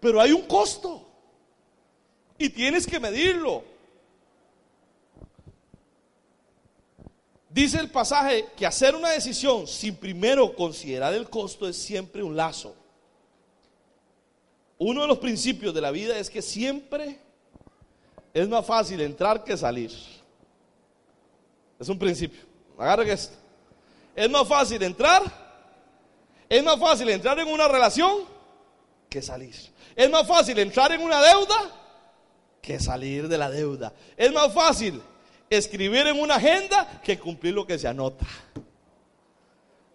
[0.00, 1.06] Pero hay un costo.
[2.38, 3.64] Y tienes que medirlo.
[7.50, 12.36] Dice el pasaje que hacer una decisión sin primero considerar el costo es siempre un
[12.36, 12.76] lazo.
[14.78, 17.18] Uno de los principios de la vida es que siempre
[18.32, 19.90] es más fácil entrar que salir.
[21.78, 22.40] Es un principio.
[22.78, 23.36] Agarren esto.
[24.14, 25.22] Es más fácil entrar.
[26.48, 28.24] Es más fácil entrar en una relación
[29.08, 29.54] que salir.
[29.94, 31.56] Es más fácil entrar en una deuda
[32.60, 33.92] que salir de la deuda.
[34.16, 35.00] Es más fácil
[35.50, 38.26] escribir en una agenda que cumplir lo que se anota.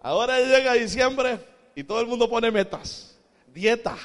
[0.02, 1.40] Ahora llega diciembre
[1.76, 3.16] y todo el mundo pone metas.
[3.54, 3.98] Dieta.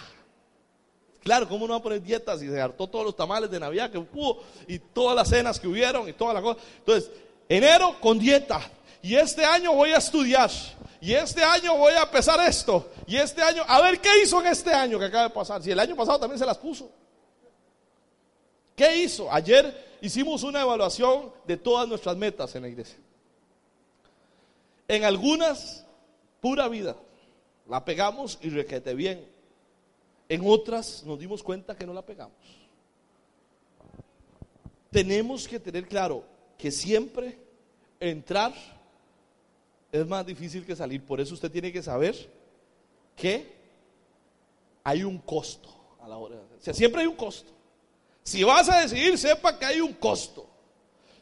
[1.22, 3.90] Claro, ¿cómo no va a poner dietas y se hartó todos los tamales de Navidad
[3.90, 6.62] que hubo y todas las cenas que hubieron y todas las cosas?
[6.78, 7.10] Entonces,
[7.48, 8.60] enero con dieta.
[9.02, 10.50] Y este año voy a estudiar.
[11.00, 12.90] Y este año voy a empezar esto.
[13.06, 15.62] Y este año, a ver qué hizo en este año que acaba de pasar.
[15.62, 16.90] Si el año pasado también se las puso.
[18.74, 19.30] ¿Qué hizo?
[19.32, 22.98] Ayer hicimos una evaluación de todas nuestras metas en la iglesia.
[24.86, 25.84] En algunas,
[26.40, 26.96] pura vida.
[27.68, 29.37] La pegamos y requete bien.
[30.28, 32.36] En otras nos dimos cuenta que no la pegamos.
[34.90, 36.24] Tenemos que tener claro
[36.56, 37.38] que siempre
[38.00, 38.52] entrar
[39.90, 41.02] es más difícil que salir.
[41.02, 42.14] Por eso usted tiene que saber
[43.16, 43.56] que
[44.84, 45.68] hay un costo
[46.00, 47.52] a la hora de O sea, siempre hay un costo.
[48.22, 50.46] Si vas a decidir, sepa que hay un costo.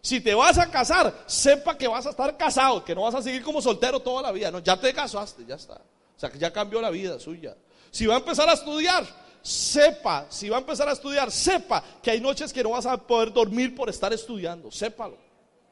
[0.01, 3.23] Si te vas a casar, sepa que vas a estar casado, que no vas a
[3.23, 4.51] seguir como soltero toda la vida.
[4.51, 5.75] No, ya te casaste, ya está.
[5.75, 7.57] O sea, que ya cambió la vida suya.
[7.97, 9.07] Si va a empezar a estudiar,
[9.41, 12.99] sepa, si va a empezar a estudiar, sepa que hay noches que no vas a
[12.99, 14.71] poder dormir por estar estudiando.
[14.71, 15.17] Sépalo,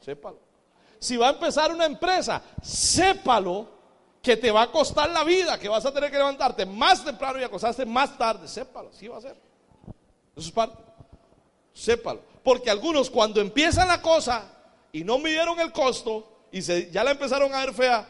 [0.00, 0.38] sépalo.
[0.98, 3.68] Si va a empezar una empresa, sépalo
[4.22, 7.38] que te va a costar la vida, que vas a tener que levantarte más temprano
[7.38, 8.48] y acostarte más tarde.
[8.48, 9.36] Sépalo, así va a ser.
[10.34, 10.82] Eso es parte.
[11.74, 12.22] Sépalo.
[12.42, 14.50] Porque algunos cuando empiezan la cosa
[14.92, 18.08] y no midieron el costo y se, ya la empezaron a ver fea,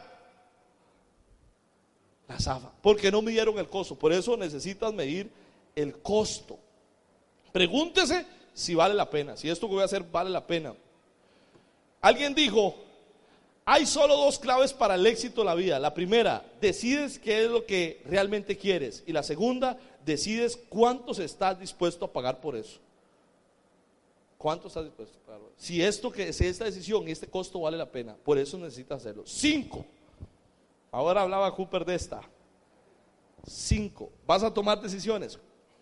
[2.27, 3.95] la zafa, porque no midieron el costo.
[3.95, 5.29] Por eso necesitas medir
[5.75, 6.57] el costo.
[7.51, 10.73] Pregúntese si vale la pena, si esto que voy a hacer vale la pena.
[12.01, 12.75] Alguien dijo,
[13.65, 15.79] hay solo dos claves para el éxito de la vida.
[15.79, 19.03] La primera, decides qué es lo que realmente quieres.
[19.07, 22.79] Y la segunda, decides cuántos estás dispuesto a pagar por eso.
[24.37, 25.41] ¿Cuánto estás dispuesto a pagar?
[25.57, 29.01] Si esto que si esta decisión y este costo vale la pena, por eso necesitas
[29.01, 29.23] hacerlo.
[29.25, 29.83] Cinco.
[30.95, 32.21] Ahora hablaba Cooper de esta.
[33.45, 34.13] Cinco.
[34.25, 35.37] Vas a tomar decisiones.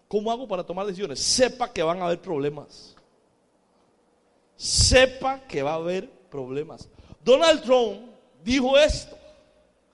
[0.08, 1.20] ¿Cómo hago para tomar decisiones?
[1.20, 2.96] Sepa que van a haber problemas.
[4.56, 6.90] Sepa que va a haber problemas.
[7.24, 8.10] Donald Trump
[8.44, 9.16] dijo esto.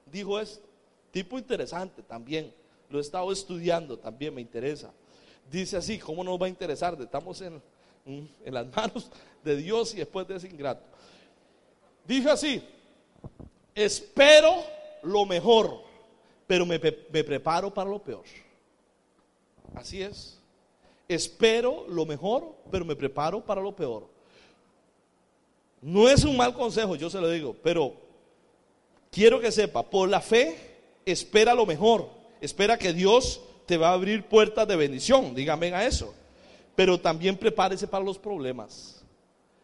[0.05, 0.65] Dijo esto.
[1.12, 2.53] Tipo interesante también.
[2.89, 4.89] Lo he estado estudiando también, me interesa.
[5.51, 6.97] Dice así, ¿cómo nos va a interesar?
[6.97, 7.62] Estamos en,
[8.05, 9.12] en las manos
[9.43, 10.86] de Dios y después de ese ingrato.
[12.08, 12.63] Dijo así,
[13.75, 15.81] espero lo mejor,
[16.47, 18.23] pero me, preparo para lo peor.
[19.75, 20.39] Así es.
[21.07, 24.07] Espero lo mejor, pero me preparo para lo peor.
[25.81, 27.93] No es un mal consejo, yo se lo digo, pero
[29.12, 30.55] quiero que sepa, por la fe,
[31.05, 32.09] espera lo mejor.
[32.41, 36.13] Espera que Dios te va a abrir puertas de bendición, dígame a eso.
[36.75, 38.98] Pero también prepárese para los problemas.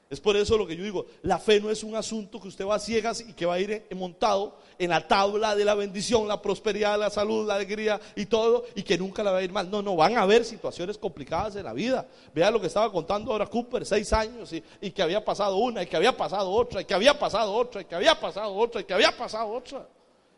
[0.07, 2.65] Es por eso lo que yo digo, la fe no es un asunto que usted
[2.65, 6.27] va a ciegas y que va a ir montado en la tabla de la bendición,
[6.27, 9.51] la prosperidad, la salud, la alegría y todo, y que nunca la va a ir
[9.51, 9.69] mal.
[9.71, 12.05] No, no, van a haber situaciones complicadas en la vida.
[12.35, 15.81] Vea lo que estaba contando ahora Cooper, seis años, y, y que había pasado una,
[15.81, 18.81] y que había pasado otra, y que había pasado otra, y que había pasado otra,
[18.81, 19.87] y que había pasado otra.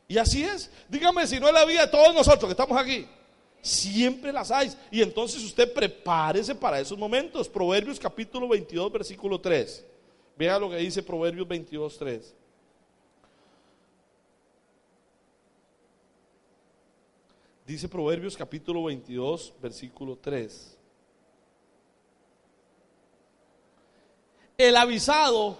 [0.08, 0.72] Y así es.
[0.88, 3.06] Dígame si no es la vida de todos nosotros que estamos aquí.
[3.62, 4.72] Siempre las hay.
[4.92, 7.50] Y entonces usted prepárese para esos momentos.
[7.50, 9.86] Proverbios capítulo 22, versículo 3.
[10.38, 12.36] Vea lo que dice Proverbios 22, 3.
[17.66, 20.78] Dice Proverbios capítulo 22, versículo 3.
[24.58, 25.60] El avisado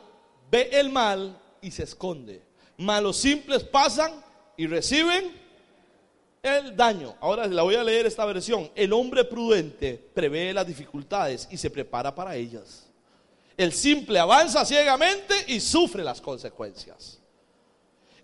[0.50, 2.42] ve el mal y se esconde.
[2.78, 4.24] Malos simples pasan
[4.56, 5.47] y reciben
[6.48, 7.16] el daño.
[7.20, 8.70] Ahora la voy a leer esta versión.
[8.76, 12.88] El hombre prudente prevé las dificultades y se prepara para ellas.
[13.58, 17.20] El simple avanza ciegamente y sufre las consecuencias.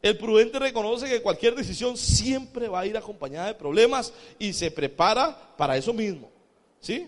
[0.02, 4.70] El prudente reconoce que cualquier decisión siempre va a ir acompañada de problemas y se
[4.70, 6.30] prepara para eso mismo.
[6.80, 7.08] ¿Sí?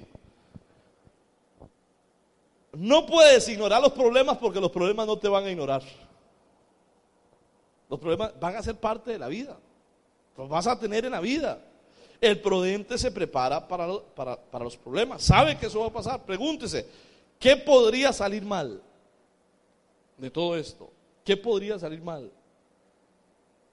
[2.71, 5.83] No puedes ignorar los problemas porque los problemas no te van a ignorar.
[7.89, 9.57] Los problemas van a ser parte de la vida.
[10.37, 11.59] Los vas a tener en la vida.
[12.19, 15.23] El prudente se prepara para, para, los problemas.
[15.23, 16.23] Sabe que eso va a pasar.
[16.23, 16.85] Pregúntese,
[17.39, 18.81] ¿qué podría salir mal
[20.17, 20.91] de todo esto?
[21.23, 22.31] ¿Qué podría salir mal?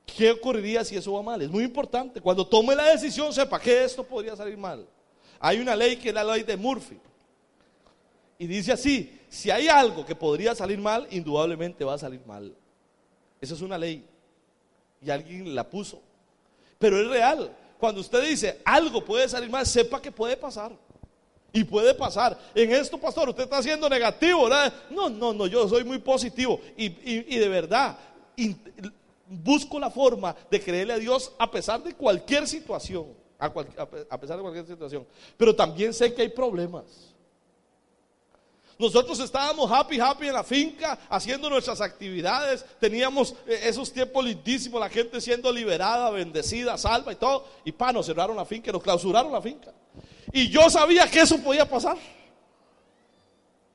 [0.05, 1.42] ¿Qué ocurriría si eso va mal?
[1.42, 2.20] Es muy importante.
[2.20, 4.87] Cuando tome la decisión, sepa que esto podría salir mal.
[5.40, 6.98] Hay una ley que es la ley de Murphy.
[8.38, 12.55] Y dice así, si hay algo que podría salir mal, indudablemente va a salir mal.
[13.40, 14.05] Esa es una ley.
[15.01, 16.01] Y alguien la puso.
[16.82, 17.48] Pero es real.
[17.78, 20.72] Cuando usted dice algo puede salir mal, sepa que puede pasar.
[21.52, 22.36] Y puede pasar.
[22.56, 24.72] En esto, pastor, usted está siendo negativo, ¿verdad?
[24.90, 26.60] No, no, no, yo soy muy positivo.
[26.76, 26.88] Y,
[27.38, 27.96] de verdad,
[29.28, 33.06] busco la forma de creerle a Dios a pesar de cualquier situación.
[33.38, 35.06] a pesar de cualquier situación.
[35.36, 37.12] Pero también sé que hay problemas.
[38.82, 42.64] Nosotros estábamos happy, happy en la finca, haciendo nuestras actividades.
[42.80, 47.46] Teníamos eh, esos tiempos lindísimos, la gente siendo liberada, bendecida, salva y todo.
[47.64, 49.72] Y pa, nos cerraron la finca, nos clausuraron la finca.
[50.32, 51.96] Y yo sabía que eso podía pasar.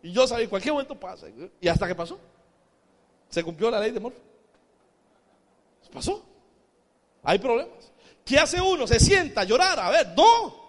[0.04, 1.28] Y yo sabía, cualquier momento pasa.
[1.62, 2.20] Y hasta que pasó.
[3.30, 4.14] Se cumplió la ley de amor.
[5.94, 6.22] Pasó.
[7.24, 7.94] Hay problemas.
[8.26, 8.86] ¿Qué hace uno?
[8.86, 9.80] Se sienta a llorar.
[9.80, 10.68] A ver, no.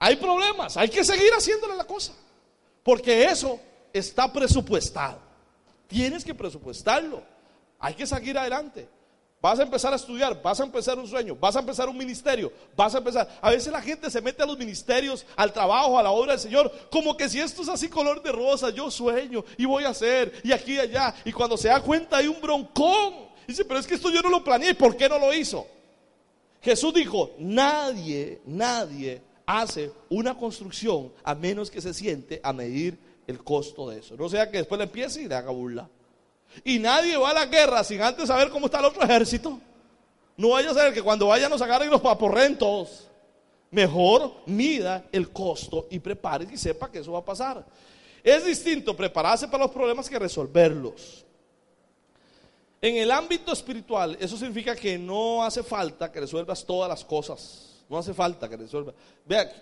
[0.00, 0.76] Hay problemas.
[0.76, 2.14] Hay que seguir haciéndole la cosa.
[2.82, 3.60] Porque eso
[3.92, 5.18] está presupuestado.
[5.86, 7.22] Tienes que presupuestarlo.
[7.78, 8.88] Hay que seguir adelante.
[9.42, 12.52] Vas a empezar a estudiar, vas a empezar un sueño, vas a empezar un ministerio,
[12.76, 13.28] vas a empezar.
[13.42, 16.40] A veces la gente se mete a los ministerios, al trabajo, a la obra del
[16.40, 19.88] Señor, como que si esto es así color de rosa, yo sueño y voy a
[19.88, 21.12] hacer, y aquí y allá.
[21.24, 23.32] Y cuando se da cuenta hay un broncón.
[23.44, 25.66] Dice, pero es que esto yo no lo planeé, ¿por qué no lo hizo?
[26.60, 33.42] Jesús dijo, nadie, nadie hace una construcción a menos que se siente a medir el
[33.42, 34.16] costo de eso.
[34.16, 35.88] No sea que después le empiece y le haga burla.
[36.64, 39.58] Y nadie va a la guerra sin antes saber cómo está el otro ejército.
[40.36, 43.08] No vaya a ser que cuando vayan nos agarren los paporrentos.
[43.70, 47.64] Mejor mida el costo y prepare y sepa que eso va a pasar.
[48.22, 51.24] Es distinto prepararse para los problemas que resolverlos.
[52.80, 57.71] En el ámbito espiritual, eso significa que no hace falta que resuelvas todas las cosas.
[57.92, 58.94] No hace falta que resuelva.
[59.26, 59.52] Vea,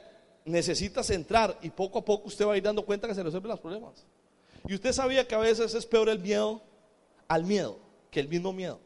[0.44, 3.50] necesitas entrar y poco a poco usted va a ir dando cuenta que se resuelven
[3.50, 4.06] los problemas.
[4.68, 6.62] Y usted sabía que a veces es peor el miedo
[7.26, 7.76] al miedo
[8.08, 8.78] que el mismo miedo.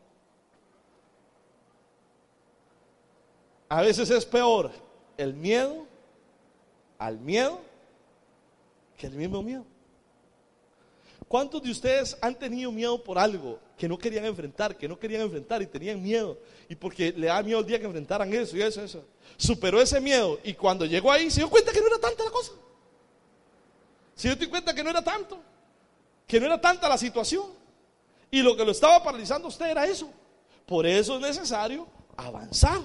[3.69, 4.71] A veces es peor
[5.19, 5.87] el miedo
[6.97, 7.61] al miedo
[8.97, 9.67] que el mismo miedo.
[11.29, 15.23] ¿Cuántos de ustedes han tenido miedo por algo que no querían enfrentar, que no querían
[15.23, 16.39] enfrentar y tenían miedo?
[16.69, 19.05] Y porque le da miedo el día que enfrentaran eso y eso, eso.
[19.37, 22.31] Superó ese miedo y cuando llegó ahí se dio cuenta que no era tanta la
[22.31, 22.53] cosa.
[24.15, 25.39] Se dio cuenta que no era tanto,
[26.27, 27.47] que no era tanta la situación.
[28.31, 30.11] Y lo que lo estaba paralizando a usted era eso.
[30.67, 32.81] Por eso es necesario avanzar,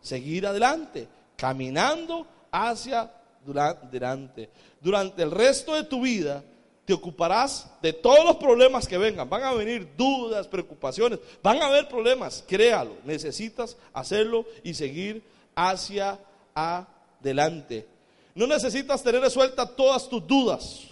[0.00, 3.12] seguir adelante, caminando hacia
[3.46, 4.50] adelante.
[4.80, 6.44] Durante el resto de tu vida
[6.88, 9.28] te ocuparás de todos los problemas que vengan.
[9.28, 12.96] Van a venir dudas, preocupaciones, van a haber problemas, créalo.
[13.04, 15.22] Necesitas hacerlo y seguir
[15.54, 16.18] hacia
[16.54, 17.86] adelante.
[18.34, 20.84] No necesitas tener resueltas todas tus dudas.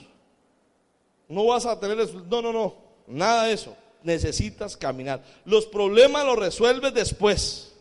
[1.30, 2.74] No vas a tener, no, no, no,
[3.06, 3.74] nada de eso.
[4.02, 5.24] Necesitas caminar.
[5.46, 7.72] Los problemas los resuelves después.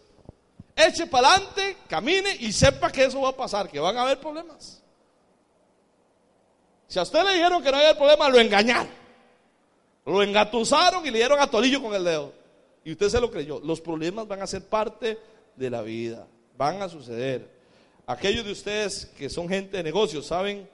[0.73, 4.21] Eche para adelante, camine y sepa que eso va a pasar, que van a haber
[4.21, 4.84] problemas.
[6.87, 8.89] Si a usted le dijeron que no había problema, lo engañaron.
[10.05, 12.31] Lo engatusaron y le dieron a tolillo con el dedo.
[12.83, 13.59] Y usted se lo creyó.
[13.59, 15.17] Los problemas van a ser parte
[15.55, 16.27] de la vida.
[16.57, 17.49] Van a suceder.
[18.05, 20.69] Aquellos de ustedes que son gente de negocios saben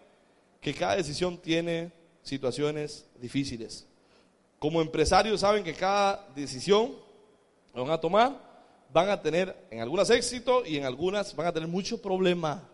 [0.60, 1.92] que cada decisión tiene
[2.24, 3.88] situaciones difíciles.
[4.60, 6.94] Como empresarios saben que cada decisión
[7.74, 8.38] que van a tomar
[8.94, 12.68] van a tener en algunas éxito y en algunas van a tener mucho problema.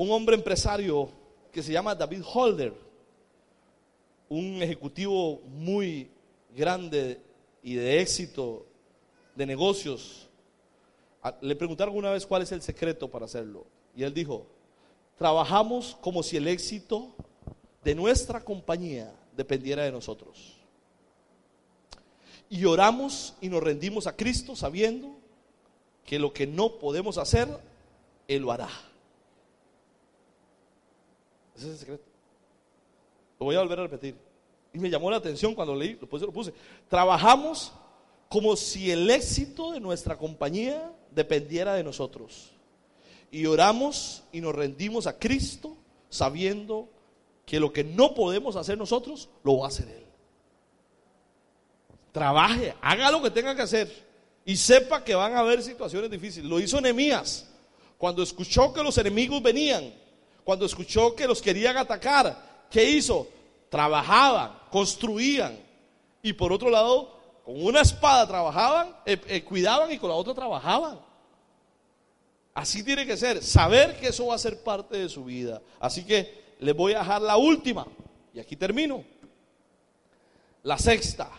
[0.00, 1.10] Un hombre empresario
[1.52, 2.72] que se llama David Holder,
[4.30, 6.10] un ejecutivo muy
[6.56, 7.20] grande
[7.62, 8.64] y de éxito
[9.34, 10.26] de negocios,
[11.42, 13.66] le preguntaron alguna vez cuál es el secreto para hacerlo.
[13.94, 14.46] Y él dijo,
[15.18, 17.14] trabajamos como si el éxito
[17.84, 20.56] de nuestra compañía dependiera de nosotros.
[22.48, 25.10] Y oramos y nos rendimos a Cristo sabiendo
[26.06, 27.48] que lo que no podemos hacer,
[28.28, 28.70] Él lo hará.
[31.60, 32.04] Ese es el secreto.
[33.38, 34.16] Lo voy a volver a repetir.
[34.72, 36.54] Y me llamó la atención cuando leí, después lo puse.
[36.88, 37.72] Trabajamos
[38.30, 42.50] como si el éxito de nuestra compañía dependiera de nosotros.
[43.30, 45.76] Y oramos y nos rendimos a Cristo
[46.08, 46.88] sabiendo
[47.44, 50.04] que lo que no podemos hacer nosotros, lo va a hacer Él.
[52.12, 54.06] Trabaje, haga lo que tenga que hacer
[54.46, 56.48] y sepa que van a haber situaciones difíciles.
[56.48, 57.50] Lo hizo Nehemías
[57.98, 59.92] cuando escuchó que los enemigos venían,
[60.44, 62.66] cuando escuchó que los querían atacar.
[62.70, 63.28] ¿Qué hizo?
[63.68, 65.58] Trabajaban, construían
[66.22, 70.34] y por otro lado, con una espada trabajaban, eh, eh, cuidaban y con la otra
[70.34, 71.00] trabajaban.
[72.54, 75.62] Así tiene que ser, saber que eso va a ser parte de su vida.
[75.78, 77.86] Así que les voy a dejar la última,
[78.34, 79.04] y aquí termino.
[80.62, 81.30] La sexta,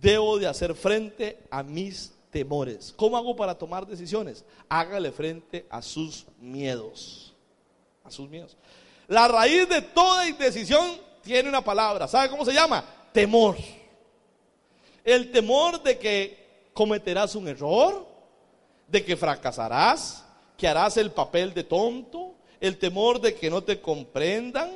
[0.00, 2.92] debo de hacer frente a mis temores.
[2.96, 4.44] ¿Cómo hago para tomar decisiones?
[4.68, 7.34] Hágale frente a sus miedos.
[8.08, 8.56] A sus miedos.
[9.06, 12.08] La raíz de toda indecisión tiene una palabra.
[12.08, 12.82] ¿Sabe cómo se llama?
[13.12, 13.56] Temor.
[15.04, 18.06] El temor de que cometerás un error,
[18.86, 20.24] de que fracasarás,
[20.56, 24.70] que harás el papel de tonto, el temor de que no te comprendan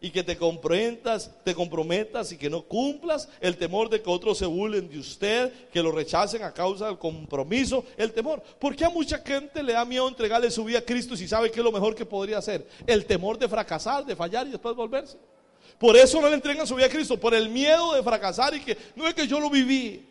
[0.00, 4.38] y que te comprendas, te comprometas y que no cumplas, el temor de que otros
[4.38, 8.40] se burlen de usted, que lo rechacen a causa del compromiso, el temor.
[8.60, 11.50] ¿Por qué a mucha gente le da miedo entregarle su vida a Cristo si sabe
[11.50, 12.66] que es lo mejor que podría hacer?
[12.86, 15.16] El temor de fracasar, de fallar y después volverse.
[15.78, 18.60] Por eso no le entregan su vida a Cristo, por el miedo de fracasar y
[18.60, 20.04] que no es que yo lo viví,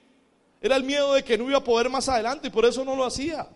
[0.61, 2.95] era el miedo de que no iba a poder más adelante y por eso no
[2.95, 3.47] lo hacía.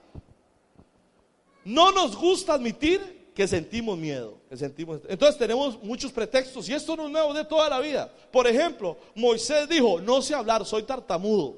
[1.63, 7.12] No nos gusta admitir que sentimos miedo, Entonces tenemos muchos pretextos y esto no es
[7.12, 8.12] nuevo de toda la vida.
[8.32, 11.56] Por ejemplo, Moisés dijo, no sé hablar, soy tartamudo.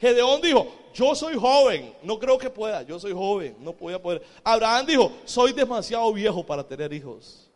[0.00, 4.02] Gedeón dijo, yo soy joven, no creo que pueda, yo soy joven, no voy a
[4.02, 4.22] poder.
[4.42, 7.48] Abraham dijo, soy demasiado viejo para tener hijos.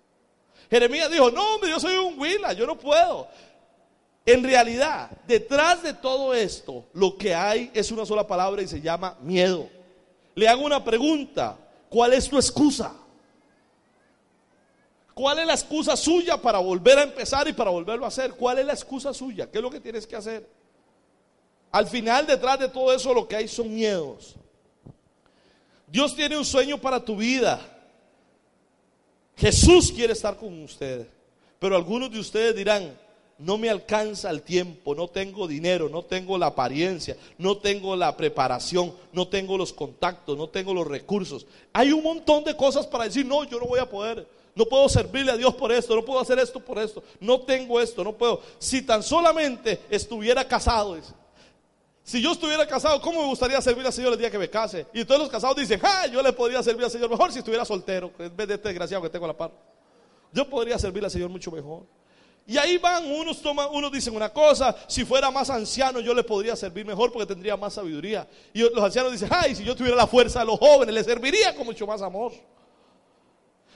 [0.71, 3.27] Jeremías dijo, no hombre, yo soy un huila, yo no puedo.
[4.25, 8.81] En realidad, detrás de todo esto, lo que hay es una sola palabra y se
[8.81, 9.69] llama miedo.
[10.37, 11.59] Le hago una pregunta,
[11.89, 12.95] ¿cuál es tu excusa?
[15.21, 18.33] ¿Cuál es la excusa suya para volver a empezar y para volverlo a hacer?
[18.33, 19.51] ¿Cuál es la excusa suya?
[19.51, 20.49] ¿Qué es lo que tienes que hacer?
[21.71, 24.35] Al final, detrás de todo eso, lo que hay son miedos.
[25.87, 27.61] Dios tiene un sueño para tu vida.
[29.37, 31.07] Jesús quiere estar con usted.
[31.59, 32.99] Pero algunos de ustedes dirán,
[33.37, 38.17] no me alcanza el tiempo, no tengo dinero, no tengo la apariencia, no tengo la
[38.17, 41.47] preparación, no tengo los contactos, no tengo los recursos.
[41.75, 44.40] Hay un montón de cosas para decir, no, yo no voy a poder.
[44.55, 47.81] No puedo servirle a Dios por esto, no puedo hacer esto por esto, no tengo
[47.81, 48.41] esto, no puedo.
[48.59, 50.99] Si tan solamente estuviera casado,
[52.03, 54.87] si yo estuviera casado, ¿cómo me gustaría servir al Señor el día que me case?
[54.93, 57.65] Y todos los casados dicen, ah, yo le podría servir al Señor mejor si estuviera
[57.65, 59.53] soltero, en vez de este desgraciado que tengo a la par.
[60.33, 61.85] Yo podría servir al Señor mucho mejor.
[62.47, 66.25] Y ahí van, unos toman, unos dicen una cosa, si fuera más anciano yo le
[66.25, 68.27] podría servir mejor porque tendría más sabiduría.
[68.53, 71.55] Y los ancianos dicen, ay, si yo tuviera la fuerza de los jóvenes, le serviría
[71.55, 72.33] con mucho más amor.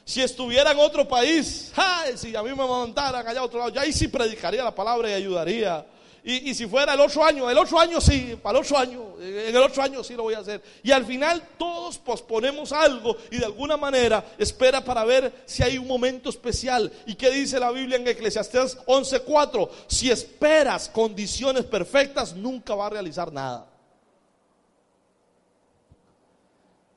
[0.05, 3.71] Si estuviera en otro país, ay, si a mí me mandaran allá a otro lado,
[3.71, 5.87] ya ahí sí predicaría la palabra y ayudaría.
[6.27, 9.55] Y, si fuera el otro año, el otro año sí, para el otro año, en
[9.55, 10.63] el otro año sí lo voy a hacer.
[10.83, 15.77] Y al final todos posponemos algo y de alguna manera espera para ver si hay
[15.77, 16.91] un momento especial.
[17.05, 19.69] ¿Y qué dice la Biblia en Eclesiastés 11:4?
[19.87, 23.74] Si esperas condiciones perfectas, nunca va a realizar nada.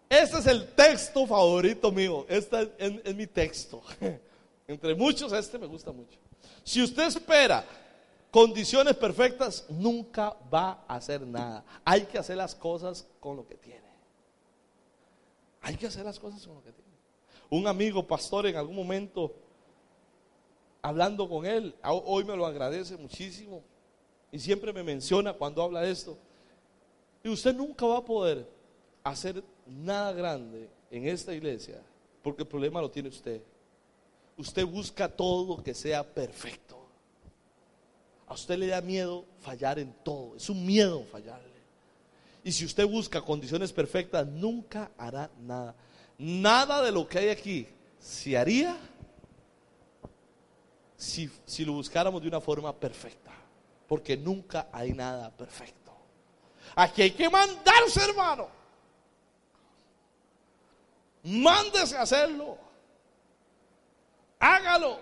[0.09, 2.25] Este es el texto favorito mío.
[2.29, 3.81] Este es, mi texto.
[4.67, 6.17] Entre muchos, este me gusta mucho.
[6.63, 7.65] Si usted espera
[8.31, 11.63] condiciones perfectas, nunca va a hacer nada.
[11.83, 13.87] Hay que hacer las cosas con lo que tiene.
[15.61, 16.87] Hay que hacer las cosas con lo que tiene.
[17.49, 19.33] Un amigo pastor en algún momento,
[20.81, 23.63] hablando con él, hoy me lo agradece muchísimo
[24.31, 26.17] y siempre me menciona cuando habla de esto.
[27.23, 28.47] Y usted nunca va a poder
[29.03, 31.81] hacer nada grande en esta iglesia,
[32.21, 33.41] porque el problema lo tiene usted.
[34.37, 36.77] Usted busca todo que sea perfecto.
[38.27, 41.57] A usted le da miedo fallar en todo, es un miedo fallarle.
[42.43, 45.75] Y si usted busca condiciones perfectas, nunca hará nada.
[46.17, 47.67] Nada de lo que hay aquí
[47.99, 48.77] se haría
[50.95, 53.31] si, si lo buscáramos de una forma perfecta.
[53.87, 55.91] Porque nunca hay nada perfecto.
[56.75, 58.49] Aquí hay que mandarse, hermano.
[61.27, 62.57] Mándese a hacerlo.
[64.39, 64.99] Hágalo.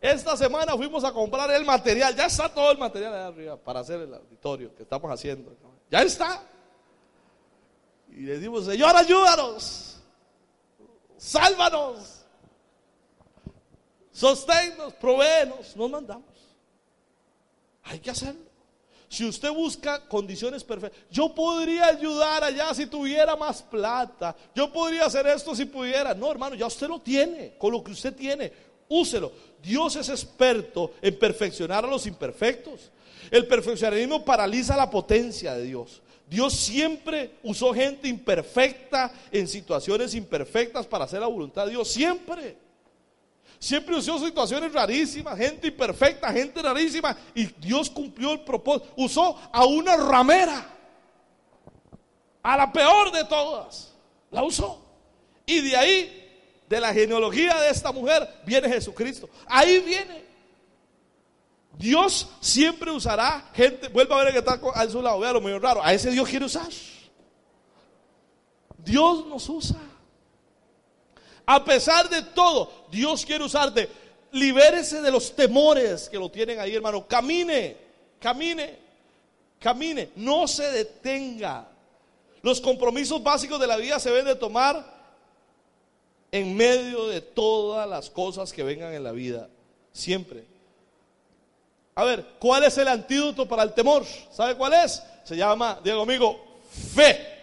[0.00, 2.16] Esta semana fuimos a comprar el material.
[2.16, 5.54] Ya está todo el material allá arriba para hacer el auditorio que estamos haciendo.
[5.90, 6.42] Ya está.
[8.10, 10.00] Y le dimos, Señor, ayúdanos.
[11.18, 12.24] Sálvanos.
[14.10, 15.76] Sosténnos, proveenos.
[15.76, 16.24] Nos mandamos.
[17.82, 18.47] Hay que hacerlo.
[19.08, 24.36] Si usted busca condiciones perfectas, yo podría ayudar allá si tuviera más plata.
[24.54, 26.12] Yo podría hacer esto si pudiera.
[26.14, 27.54] No, hermano, ya usted lo tiene.
[27.56, 28.52] Con lo que usted tiene,
[28.88, 29.32] úselo.
[29.62, 32.90] Dios es experto en perfeccionar a los imperfectos.
[33.30, 36.02] El perfeccionismo paraliza la potencia de Dios.
[36.28, 41.88] Dios siempre usó gente imperfecta en situaciones imperfectas para hacer la voluntad de Dios.
[41.88, 42.67] Siempre.
[43.58, 47.16] Siempre usó situaciones rarísimas, gente imperfecta, gente rarísima.
[47.34, 48.92] Y Dios cumplió el propósito.
[48.96, 50.74] Usó a una ramera.
[52.42, 53.92] A la peor de todas.
[54.30, 54.80] La usó.
[55.44, 56.30] Y de ahí,
[56.68, 59.28] de la genealogía de esta mujer, viene Jesucristo.
[59.46, 60.24] Ahí viene.
[61.76, 63.88] Dios siempre usará gente.
[63.88, 65.18] Vuelva a ver que está a su lado.
[65.18, 65.82] Vea lo medio raro.
[65.82, 66.68] A ese Dios quiere usar.
[68.78, 69.76] Dios nos usa.
[71.50, 73.88] A pesar de todo, Dios quiere usarte.
[74.32, 77.06] Libérese de los temores que lo tienen ahí, hermano.
[77.08, 77.74] Camine,
[78.20, 78.78] camine,
[79.58, 80.10] camine.
[80.16, 81.66] No se detenga.
[82.42, 84.84] Los compromisos básicos de la vida se deben de tomar
[86.30, 89.48] en medio de todas las cosas que vengan en la vida.
[89.90, 90.44] Siempre.
[91.94, 94.04] A ver, ¿cuál es el antídoto para el temor?
[94.30, 95.02] ¿Sabe cuál es?
[95.24, 96.38] Se llama, Diego amigo,
[96.94, 97.37] fe.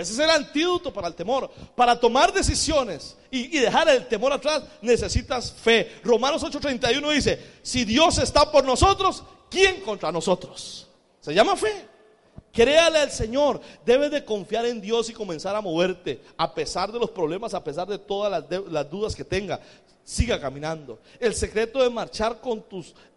[0.00, 1.50] Ese es el antídoto para el temor.
[1.74, 6.00] Para tomar decisiones y, dejar el temor atrás, necesitas fe.
[6.02, 10.88] Romanos 8:31 dice, si Dios está por nosotros, ¿quién contra nosotros?
[11.20, 11.86] Se llama fe.
[12.52, 13.60] Créale al Señor.
[13.84, 16.20] Debes de confiar en Dios y comenzar a moverte.
[16.36, 19.60] A pesar de los problemas, a pesar de todas las, dudas que tenga.
[20.02, 20.98] Siga caminando.
[21.20, 22.40] El secreto de marchar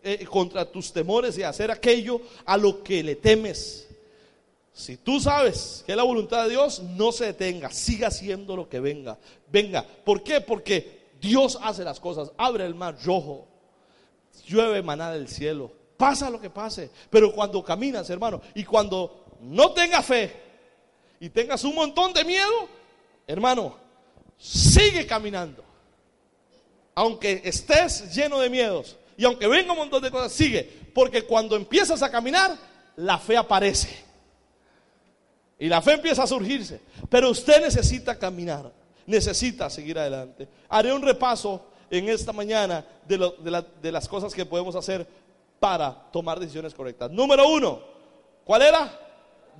[0.04, 3.88] eh, contra tus temores y hacer aquello a lo que le temes
[4.74, 8.68] si tú sabes que es la voluntad de Dios, no se detenga, siga haciendo lo
[8.68, 9.20] que venga.
[9.52, 10.42] Venga, ¿por qué?
[10.42, 13.48] Porque Dios hace las cosas, abre el mar rojo,
[14.48, 16.90] llueve maná del cielo, pasa lo que pase.
[17.12, 20.34] Pero cuando caminas, hermano, y cuando no tengas fe
[21.20, 22.68] y tengas un montón de miedo,
[23.28, 23.78] hermano,
[24.40, 25.64] sigue caminando.
[26.96, 30.64] Aunque estés lleno de miedos y aunque venga un montón de cosas, sigue.
[30.96, 32.58] Porque cuando empiezas a caminar,
[32.96, 34.03] la fe aparece.
[35.60, 36.82] Y la fe empieza a surgirse.
[37.10, 38.72] Pero usted necesita caminar,
[39.06, 40.48] necesita seguir adelante.
[40.70, 45.06] Haré un repaso en esta mañana de, las cosas que podemos hacer
[45.60, 47.12] para tomar decisiones correctas.
[47.12, 47.82] Número uno,
[48.44, 49.00] ¿cuál era?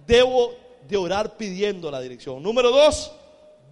[0.06, 0.56] Debo
[0.88, 2.42] de orar pidiendo la dirección.
[2.42, 3.12] Número dos,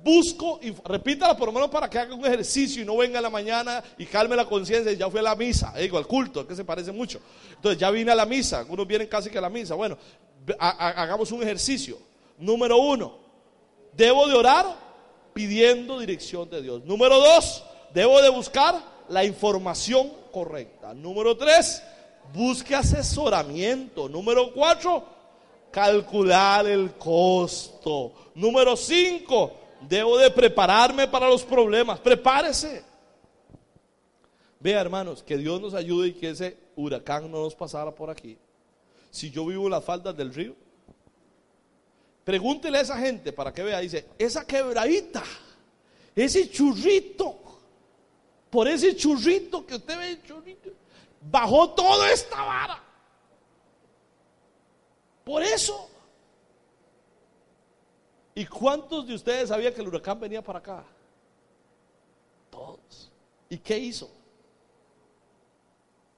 [0.03, 3.23] busco, y repítala por lo menos para que haga un ejercicio y no venga en
[3.23, 6.55] la mañana y calme la conciencia ya fue a la misa, digo, al culto, que
[6.55, 7.19] se parece mucho.
[7.55, 9.75] Entonces ya vine a la misa, algunos vienen casi que a la misa.
[9.75, 9.97] Bueno,
[10.59, 12.10] hagamos un ejercicio.
[12.41, 13.13] Número uno,
[13.93, 14.65] debo de orar
[15.31, 16.83] pidiendo dirección de Dios.
[16.83, 17.63] Número dos,
[17.93, 20.91] debo de buscar la información correcta.
[20.95, 21.83] Número tres,
[22.33, 24.09] busque asesoramiento.
[24.09, 25.05] Número cuatro,
[25.69, 28.11] calcular el costo.
[28.33, 29.53] Número cinco,
[29.87, 31.99] debo de prepararme para los problemas.
[31.99, 32.83] Prepárese.
[34.59, 38.35] Vea, hermanos, que Dios nos ayude y que ese huracán no nos pasara por aquí.
[39.11, 40.55] Si yo vivo en las faldas del río,
[42.23, 45.23] Pregúntele a esa gente para que vea, dice, esa quebradita,
[46.15, 47.39] ese churrito,
[48.49, 50.69] por ese churrito que usted ve, churrito,
[51.21, 52.83] bajó toda esta vara.
[55.23, 55.89] Por eso.
[58.33, 60.83] ¿Y cuántos de ustedes sabían que el huracán venía para acá?
[62.49, 63.11] Todos.
[63.49, 64.09] ¿Y qué hizo?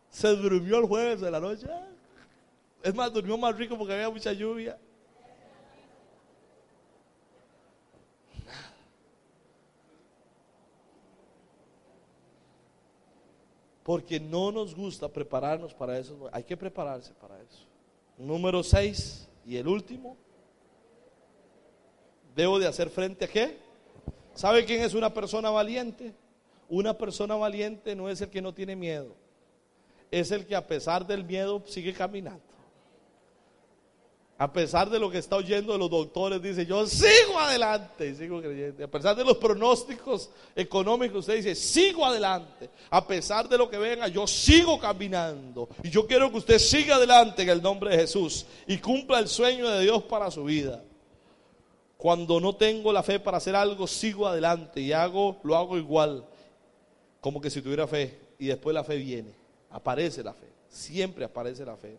[0.09, 1.67] Se durmió el jueves de la noche.
[2.83, 4.77] Es más, durmió más rico porque había mucha lluvia.
[13.83, 16.29] Porque no nos gusta prepararnos para eso.
[16.31, 17.65] Hay que prepararse para eso.
[18.17, 20.15] Número 6 y el último.
[22.35, 23.57] Debo de hacer frente a qué?
[24.33, 26.13] ¿Sabe quién es una persona valiente?
[26.69, 29.15] Una persona valiente no es el que no tiene miedo.
[30.09, 32.41] Es el que a pesar del miedo sigue caminando.
[34.43, 38.13] A pesar de lo que está oyendo de los doctores, dice, yo sigo adelante y
[38.13, 38.83] sigo creyendo.
[38.83, 42.69] A pesar de los pronósticos económicos, usted dice, sigo adelante.
[42.89, 45.69] A pesar de lo que venga, yo sigo caminando.
[45.81, 49.29] Y yo quiero que usted siga adelante en el nombre de Jesús y cumpla el
[49.29, 50.83] sueño de Dios para su vida.
[51.95, 56.25] Cuando no tengo la fe para hacer algo, sigo adelante y hago, lo hago igual,
[57.21, 58.19] como que si tuviera fe.
[58.37, 59.33] Y después la fe viene,
[59.69, 61.97] aparece la fe, siempre aparece la fe.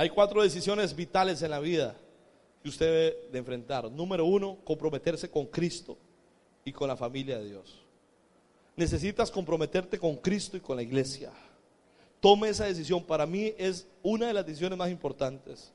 [0.00, 1.94] Hay cuatro decisiones vitales en la vida
[2.62, 3.90] que usted debe de enfrentar.
[3.90, 5.98] Número uno, comprometerse con Cristo
[6.64, 7.82] y con la familia de Dios.
[8.76, 11.30] Necesitas comprometerte con Cristo y con la iglesia.
[12.18, 13.04] Tome esa decisión.
[13.04, 15.70] Para mí es una de las decisiones más importantes.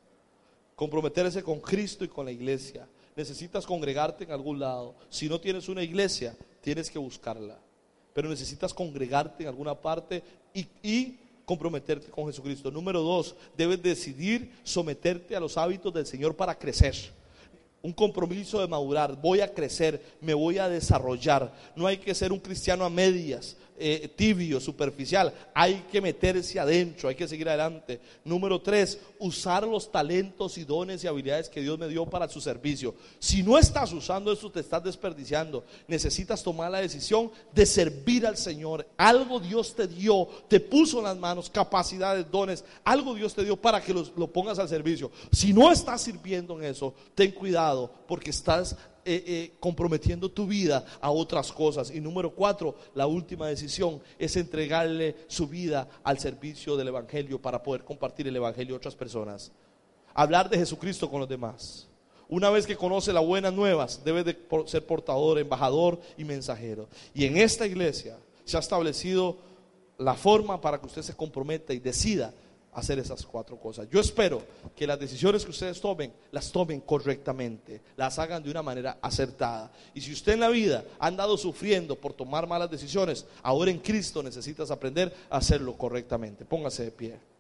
[0.76, 2.88] Comprometerse con Cristo y con la iglesia.
[3.16, 4.96] Necesitas congregarte en algún lado.
[5.08, 7.60] Si no tienes una iglesia, tienes que buscarla.
[8.12, 10.24] Pero necesitas congregarte en alguna parte
[10.82, 12.72] y comprometerte con Jesucristo.
[12.72, 16.96] Número dos, debes decidir someterte a los hábitos del Señor para crecer.
[17.82, 19.20] Un compromiso de madurar.
[19.22, 21.54] Voy a crecer, me voy a desarrollar.
[21.76, 23.56] No hay que ser un cristiano a medias.
[23.78, 25.34] Eh, tibio, superficial.
[25.54, 28.00] Hay que meterse adentro, hay que seguir adelante.
[28.24, 32.40] Número tres, usar los talentos y dones y habilidades que Dios me dio para su
[32.40, 32.96] servicio.
[33.20, 35.66] Si no estás usando eso, te estás desperdiciando.
[35.90, 38.88] Necesitas tomar la decisión de servir al Señor.
[38.96, 42.64] Algo Dios te dio, te puso en las manos capacidades, dones.
[42.86, 45.12] Algo Dios te dio para que lo pongas al servicio.
[45.34, 48.78] Si no estás sirviendo en eso, ten cuidado porque estás
[49.08, 51.92] eh, eh, comprometiendo tu vida a otras cosas.
[51.92, 57.62] Y número cuatro, la última decisión es entregarle su vida al servicio del Evangelio para
[57.62, 59.52] poder compartir el Evangelio a otras personas.
[60.14, 61.88] Hablar de Jesucristo con los demás.
[62.28, 64.36] Una vez que conoce las buenas nuevas, debe de
[64.66, 66.90] ser portador, embajador y mensajero.
[67.14, 69.38] Y en esta iglesia se ha establecido
[69.98, 72.34] la forma para que usted se comprometa y decida
[72.76, 73.88] hacer esas cuatro cosas.
[73.90, 74.44] Yo espero
[74.76, 79.72] que las decisiones que ustedes tomen, las tomen correctamente, las hagan de una manera acertada.
[79.94, 83.80] Y si usted en la vida ha andado sufriendo por tomar malas decisiones, ahora en
[83.80, 86.46] Cristo necesitas aprender a hacerlo correctamente.
[86.46, 87.35] Póngase de pie.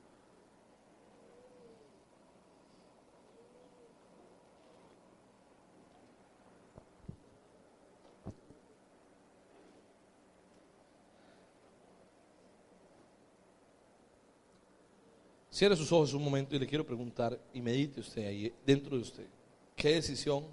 [15.56, 19.03] Cierre sus ojos un momento y le quiero preguntar y medite usted ahí dentro de
[19.03, 19.26] usted.
[19.74, 20.43] ¿Qué decisión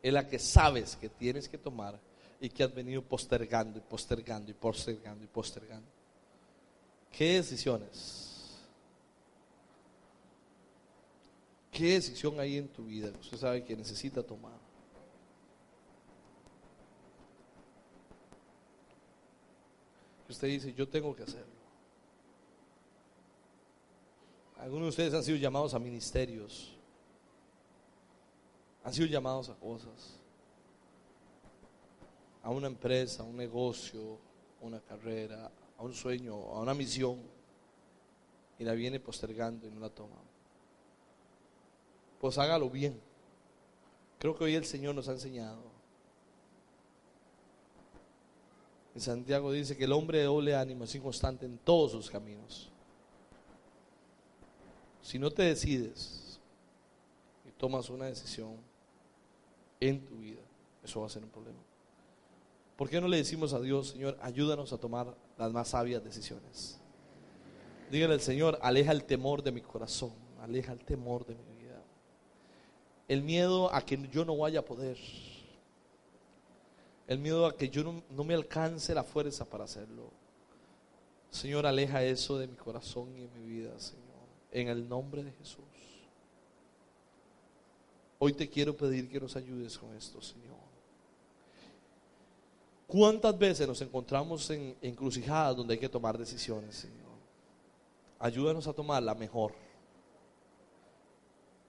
[0.00, 1.98] es la que sabes que tienes que tomar
[2.40, 5.88] y que has venido postergando y postergando y postergando y postergando?
[7.10, 8.60] ¿Qué decisiones?
[11.72, 14.60] ¿Qué decisión hay en tu vida que usted sabe que necesita tomar?
[20.28, 21.51] usted dice, yo tengo que hacerlo.
[24.62, 26.72] Algunos de ustedes han sido llamados a ministerios,
[28.84, 30.20] han sido llamados a cosas,
[32.44, 34.18] a una empresa, a un negocio,
[34.60, 37.18] a una carrera, a un sueño, a una misión,
[38.56, 40.14] y la viene postergando y no la toma.
[42.20, 43.00] Pues hágalo bien.
[44.20, 45.72] Creo que hoy el Señor nos ha enseñado.
[48.94, 52.71] En Santiago dice que el hombre de doble ánimo es inconstante en todos sus caminos.
[55.02, 56.40] Si no te decides
[57.44, 58.56] y tomas una decisión
[59.80, 60.40] en tu vida,
[60.82, 61.58] eso va a ser un problema.
[62.76, 66.78] ¿Por qué no le decimos a Dios, Señor, ayúdanos a tomar las más sabias decisiones?
[67.90, 71.82] Dígale al Señor, aleja el temor de mi corazón, aleja el temor de mi vida.
[73.08, 74.96] El miedo a que yo no vaya a poder.
[77.08, 80.10] El miedo a que yo no, me alcance la fuerza para hacerlo.
[81.28, 84.01] Señor, aleja eso de mi corazón y de mi vida, Señor
[84.52, 85.64] en el nombre de Jesús.
[88.18, 90.52] Hoy te quiero pedir que nos ayudes con esto, Señor.
[92.86, 97.10] ¿Cuántas veces nos encontramos en encrucijadas donde hay que tomar decisiones, Señor?
[98.18, 99.52] Ayúdanos a tomar la mejor.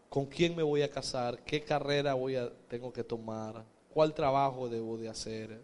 [0.09, 4.69] con quién me voy a casar, qué carrera voy a, tengo que tomar, cuál trabajo
[4.69, 5.59] debo de hacer,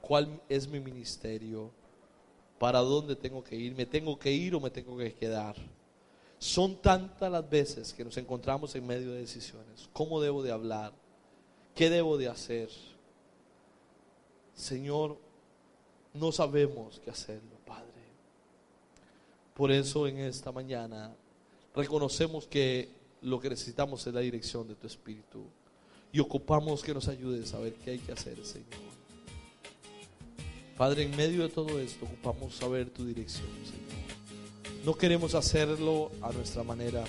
[0.00, 1.70] cuál es mi ministerio,
[2.58, 5.56] para dónde tengo que ir, me tengo que ir o me tengo que quedar.
[6.42, 9.88] Son tantas las veces que nos encontramos en medio de decisiones.
[9.92, 10.92] ¿Cómo debo de hablar?
[11.72, 12.68] ¿Qué debo de hacer?
[14.52, 15.18] Señor,
[16.12, 17.86] no sabemos qué hacerlo, Padre.
[19.54, 21.14] Por eso en esta mañana
[21.76, 22.88] reconocemos que
[23.20, 25.44] lo que necesitamos es la dirección de tu Espíritu
[26.12, 28.66] y ocupamos que nos ayudes a ver qué hay que hacer, Señor.
[30.76, 34.01] Padre, en medio de todo esto ocupamos saber tu dirección, Señor.
[34.84, 37.04] No queremos hacerlo a nuestra manera.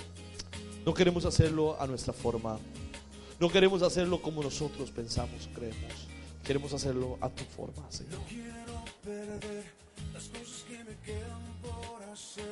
[0.84, 2.58] No queremos hacerlo a nuestra forma.
[3.40, 6.06] No queremos hacerlo como nosotros pensamos, creemos.
[6.44, 8.20] Queremos hacerlo a tu forma, Señor.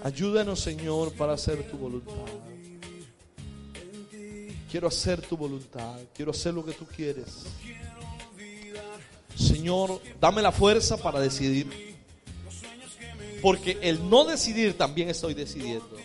[0.02, 2.14] Ayúdanos, Señor, para hacer tu voluntad.
[4.70, 6.00] Quiero hacer tu voluntad.
[6.14, 7.44] Quiero hacer lo que tú quieres.
[9.36, 11.91] Señor, dame la fuerza para decidir.
[13.42, 15.96] Porque el no decidir también estoy decidiendo.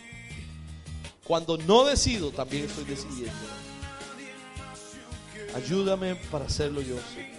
[1.22, 3.32] Cuando no decido también estoy decidiendo.
[5.54, 7.38] Ayúdame para hacerlo yo, Señor.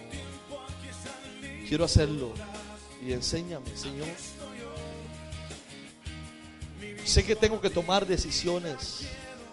[1.67, 2.33] Quiero hacerlo.
[3.05, 4.07] Y enséñame, Señor.
[7.03, 9.01] Sé que tengo que tomar decisiones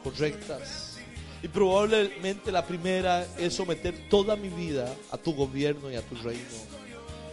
[0.04, 0.98] correctas.
[1.42, 6.14] Y probablemente la primera es someter toda mi vida a tu gobierno y a tu
[6.16, 6.85] reino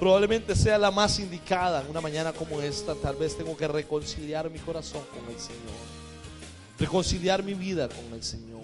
[0.04, 2.93] probablemente sea la más indicada en una mañana como esta.
[2.93, 5.80] Tal vez tengo que reconciliar mi corazón con el Señor.
[6.78, 8.64] Reconciliar mi vida con el Señor.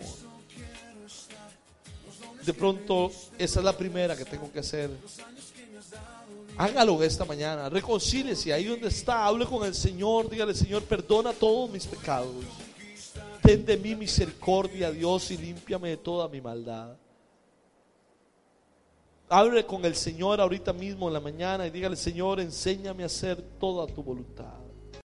[2.46, 4.90] De pronto, esa es la primera que tengo que hacer.
[6.58, 7.70] Hágalo esta mañana.
[7.70, 9.26] Reconcíliese ahí donde está.
[9.26, 10.30] Hable con el Señor.
[10.30, 12.36] Dígale, Señor, perdona todos mis pecados.
[13.42, 16.98] Ten de mí misericordia, Dios, y límpiame de toda mi maldad.
[19.30, 23.40] Hable con el Señor ahorita mismo en la mañana y dígale, Señor, enséñame a hacer
[23.60, 24.59] toda tu voluntad.